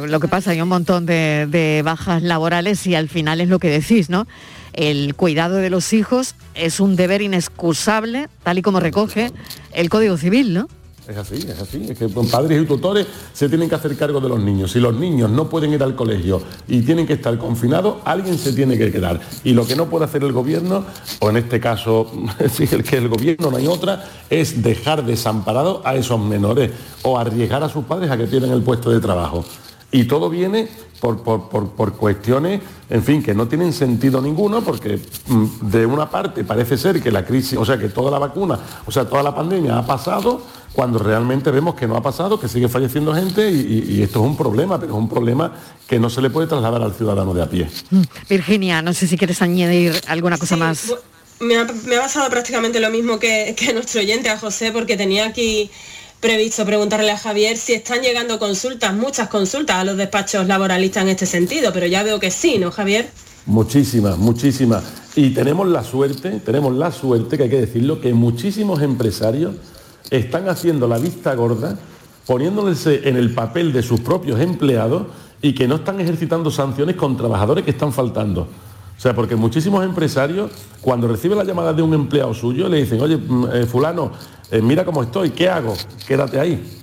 [0.07, 3.59] lo que pasa, hay un montón de, de bajas laborales y al final es lo
[3.59, 4.28] que decís, ¿no?
[4.72, 9.32] El cuidado de los hijos es un deber inexcusable, tal y como recoge
[9.74, 10.70] el Código Civil, ¿no?
[11.07, 11.85] Es así, es así.
[11.89, 14.71] Es que padres y tutores se tienen que hacer cargo de los niños.
[14.71, 18.53] Si los niños no pueden ir al colegio y tienen que estar confinados, alguien se
[18.53, 19.19] tiene que quedar.
[19.43, 20.85] Y lo que no puede hacer el gobierno,
[21.19, 22.09] o en este caso,
[22.49, 27.17] si el que el gobierno no hay otra, es dejar desamparados a esos menores o
[27.17, 29.43] arriesgar a sus padres a que pierdan el puesto de trabajo.
[29.91, 30.69] Y todo viene
[31.03, 34.97] por, por- por- por cuestiones, en fin, que no tienen sentido ninguno, porque
[35.27, 38.57] mm, de una parte parece ser que la crisis, o sea, que toda la vacuna,
[38.85, 40.41] o sea, toda la pandemia ha pasado,
[40.71, 43.55] cuando realmente vemos que no ha pasado, que sigue falleciendo gente y,
[43.89, 45.51] y- y esto es un problema, pero es un problema
[45.89, 47.69] que no se le puede trasladar al ciudadano de a pie.
[47.91, 48.01] Mm.
[48.29, 50.93] Virginia, no sé si quieres añadir alguna cosa más.
[51.41, 54.95] Me ha, me ha pasado prácticamente lo mismo que, que nuestro oyente, a José, porque
[54.95, 55.69] tenía aquí
[56.24, 61.09] previsto preguntarle a Javier si están llegando consultas, muchas consultas a los despachos laboralistas en
[61.09, 63.09] este sentido, pero ya veo que sí, ¿no, Javier?
[63.45, 64.86] Muchísimas, muchísimas.
[65.17, 69.55] Y tenemos la suerte, tenemos la suerte, que hay que decirlo, que muchísimos empresarios
[70.11, 71.78] están haciendo la vista gorda,
[72.26, 75.07] poniéndose en el papel de sus propios empleados
[75.41, 78.47] y que no están ejercitando sanciones con trabajadores que están faltando.
[78.97, 83.01] O sea, porque muchísimos empresarios, cuando reciben la llamada de un empleado suyo, le dicen,
[83.01, 84.11] oye, mm, eh, fulano,
[84.51, 85.73] eh, mira cómo estoy, ¿qué hago?
[86.07, 86.81] Quédate ahí.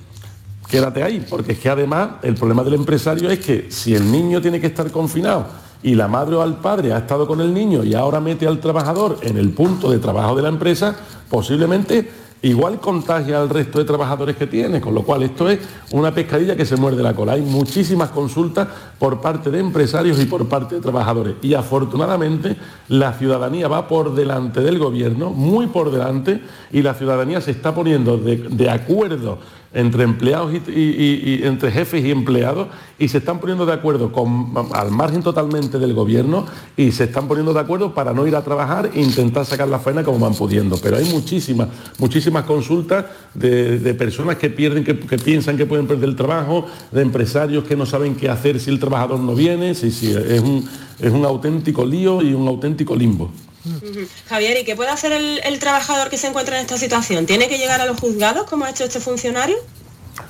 [0.68, 4.40] Quédate ahí, porque es que además el problema del empresario es que si el niño
[4.40, 5.46] tiene que estar confinado
[5.82, 8.60] y la madre o el padre ha estado con el niño y ahora mete al
[8.60, 10.94] trabajador en el punto de trabajo de la empresa,
[11.28, 12.08] posiblemente
[12.42, 15.58] igual contagia al resto de trabajadores que tiene, con lo cual esto es
[15.92, 17.32] una pescadilla que se muerde la cola.
[17.32, 18.68] Hay muchísimas consultas
[18.98, 21.34] por parte de empresarios y por parte de trabajadores.
[21.42, 22.56] Y afortunadamente
[22.88, 26.40] la ciudadanía va por delante del gobierno, muy por delante,
[26.72, 29.38] y la ciudadanía se está poniendo de, de acuerdo
[29.72, 32.68] entre empleados y, entre jefes y empleados
[32.98, 36.44] y se están poniendo de acuerdo con, al margen totalmente del gobierno
[36.76, 39.78] y se están poniendo de acuerdo para no ir a trabajar e intentar sacar la
[39.78, 40.76] faena como van pudiendo.
[40.82, 41.68] Pero hay muchísimas,
[41.98, 47.02] muchísimas consultas de, de personas que pierden, que, piensan que pueden perder el trabajo, de
[47.02, 49.70] empresarios que no saben qué hacer si el trabajador no viene.
[49.70, 49.82] Es
[50.42, 50.68] un,
[50.98, 53.30] es un auténtico lío y un auténtico limbo.
[54.28, 57.26] Javier, ¿y qué puede hacer el, el trabajador que se encuentra en esta situación?
[57.26, 59.56] ¿Tiene que llegar a los juzgados como ha hecho este funcionario?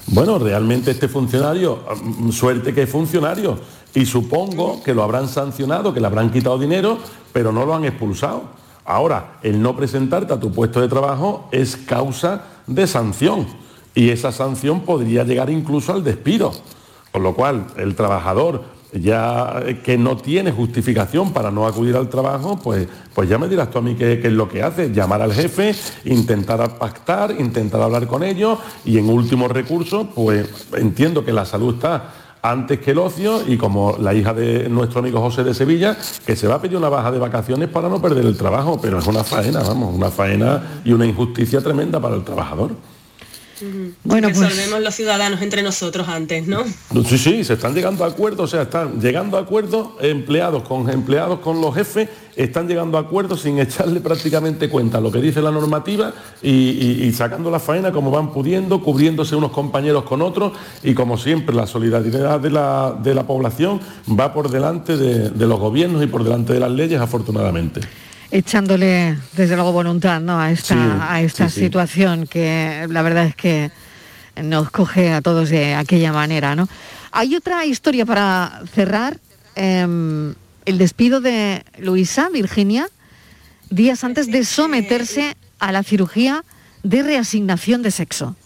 [0.07, 3.59] Bueno, realmente este funcionario, mm, suerte que es funcionario,
[3.95, 6.99] y supongo que lo habrán sancionado, que le habrán quitado dinero,
[7.33, 8.43] pero no lo han expulsado.
[8.85, 13.47] Ahora, el no presentarte a tu puesto de trabajo es causa de sanción,
[13.95, 16.53] y esa sanción podría llegar incluso al despido.
[17.13, 22.59] Con lo cual, el trabajador ya que no tiene justificación para no acudir al trabajo,
[22.63, 25.23] pues, pues ya me dirás tú a mí qué, qué es lo que hace, llamar
[25.23, 25.75] al jefe,
[26.05, 31.75] intentar pactar, intentar hablar con ellos y en último recurso, pues entiendo que la salud
[31.75, 35.97] está antes que el ocio y como la hija de nuestro amigo José de Sevilla,
[36.25, 38.99] que se va a pedir una baja de vacaciones para no perder el trabajo, pero
[38.99, 42.71] es una faena, vamos, una faena y una injusticia tremenda para el trabajador.
[44.05, 46.65] Bueno, pues- Resolvemos los ciudadanos entre nosotros antes, ¿no?
[47.09, 50.89] Sí, sí, se están llegando a acuerdos, o sea, están llegando a acuerdos empleados con
[50.91, 55.21] empleados con los jefes, están llegando a acuerdos sin echarle prácticamente cuenta a lo que
[55.21, 60.05] dice la normativa y, y- y sacando la faena como van pudiendo, cubriéndose unos compañeros
[60.05, 60.53] con otros
[60.83, 63.81] y como siempre la solidaridad de la, de la población
[64.19, 67.81] va por delante de, de los gobiernos y por delante de las leyes, afortunadamente.
[68.31, 70.39] Echándole desde luego voluntad ¿no?
[70.41, 71.61] a esta, Sí, a esta sí, sí.
[71.63, 73.71] situación que la verdad es que
[74.43, 76.55] nos coge a todos de aquella manera.
[76.55, 76.69] ¿no?
[77.13, 79.19] Hay otra historia para cerrar,
[79.57, 82.89] em, el despido de Luisa, Virginia,
[83.71, 86.45] días antes de someterse a la cirugía
[86.83, 88.37] de reasignación de sexo.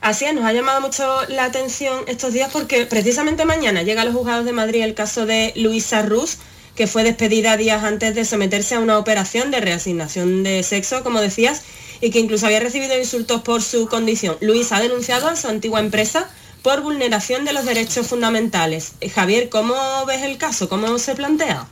[0.00, 4.04] Así es, nos ha llamado mucho la atención estos días porque precisamente mañana llega a
[4.04, 6.38] los juzgados de Madrid el caso de Luisa Rus,
[6.74, 11.20] que fue despedida días antes de someterse a una operación de reasignación de sexo, como
[11.20, 11.62] decías,
[12.00, 14.36] y que incluso había recibido insultos por su condición.
[14.40, 16.28] Luisa ha denunciado a su antigua empresa
[16.62, 18.92] por vulneración de los derechos fundamentales.
[19.00, 19.74] Eh, Javier, ¿cómo
[20.06, 20.68] ves el caso?
[20.68, 21.66] ¿Cómo se plantea?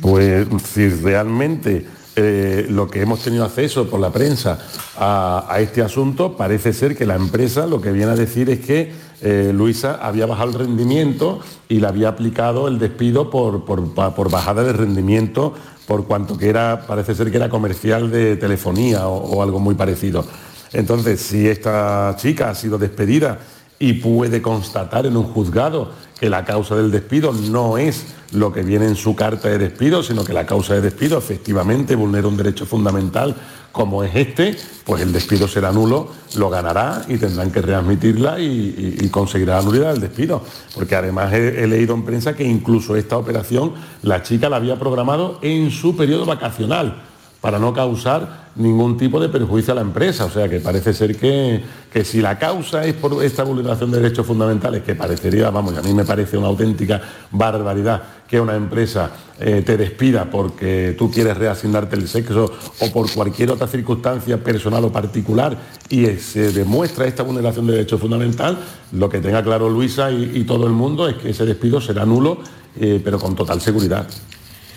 [0.00, 1.86] Pues si realmente
[2.16, 4.58] eh, lo que hemos tenido acceso por la prensa
[4.98, 8.92] a este asunto, parece ser que la empresa lo que viene a decir es que
[9.22, 14.62] eh, Luisa había bajado el rendimiento y le había aplicado el despido por, por- bajada
[14.64, 15.54] de rendimiento
[15.86, 20.24] por cuanto que era, parece ser que era comercial de telefonía o algo muy parecido.
[20.72, 23.38] Entonces, si esta chica ha sido despedida
[23.78, 28.62] y puede constatar en un juzgado que la causa del despido no es lo que
[28.62, 32.36] viene en su carta de despido, sino que la causa de despido efectivamente vulnera un
[32.36, 33.34] derecho fundamental
[33.72, 34.56] como es este,
[34.86, 39.62] pues el despido será nulo, lo ganará y tendrán que readmitirla y, y- conseguirá la
[39.62, 40.42] nulidad del despido.
[40.74, 45.38] Porque además he leído en prensa que incluso esta operación la chica la había programado
[45.42, 47.02] en su periodo vacacional
[47.46, 50.24] para no causar ningún tipo de perjuicio a la empresa.
[50.24, 54.00] O sea que parece ser que, que si la causa es por esta vulneración de
[54.00, 58.56] derechos fundamentales, que parecería, vamos, y a mí me parece una auténtica barbaridad que una
[58.56, 64.42] empresa eh, te despida porque tú quieres reasignarte el sexo o por cualquier otra circunstancia
[64.42, 65.56] personal o particular
[65.88, 68.58] y eh, se demuestra esta vulneración de derechos fundamental,
[68.90, 72.38] lo que tenga claro Luisa y, todo el mundo es que ese despido será nulo,
[72.80, 74.08] eh, pero con total seguridad.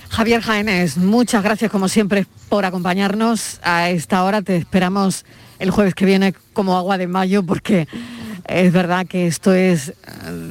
[0.10, 4.42] Javier Jaénes, muchas gracias como siempre por acompañarnos a esta hora.
[4.42, 5.24] Te esperamos
[5.60, 7.88] el jueves que viene como agua de mayo porque
[8.48, 9.94] es verdad que esto es eh,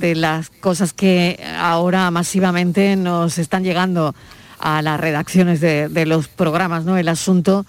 [0.00, 4.14] de las cosas que ahora masivamente nos están llegando
[4.61, 6.96] a las redacciones de, de los programas, ¿no?
[6.96, 7.66] El asunto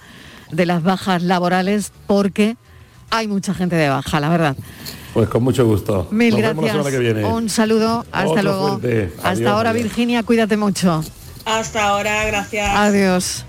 [0.51, 2.55] de las bajas laborales porque
[3.09, 4.55] hay mucha gente de baja, la verdad.
[5.13, 6.07] Pues con mucho gusto.
[6.11, 6.85] Mil Nos vemos la gracias.
[6.85, 7.25] semana que viene.
[7.25, 8.81] Un saludo, hasta Otro luego.
[9.23, 9.73] Hasta ahora.
[9.73, 11.03] Virginia, cuídate mucho.
[11.49, 12.69] Hasta ahora, gracias.
[12.75, 13.45] Adiós.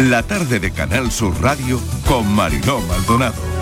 [0.00, 3.59] La tarde de Canal Sur Radio con Mariló Maldonado.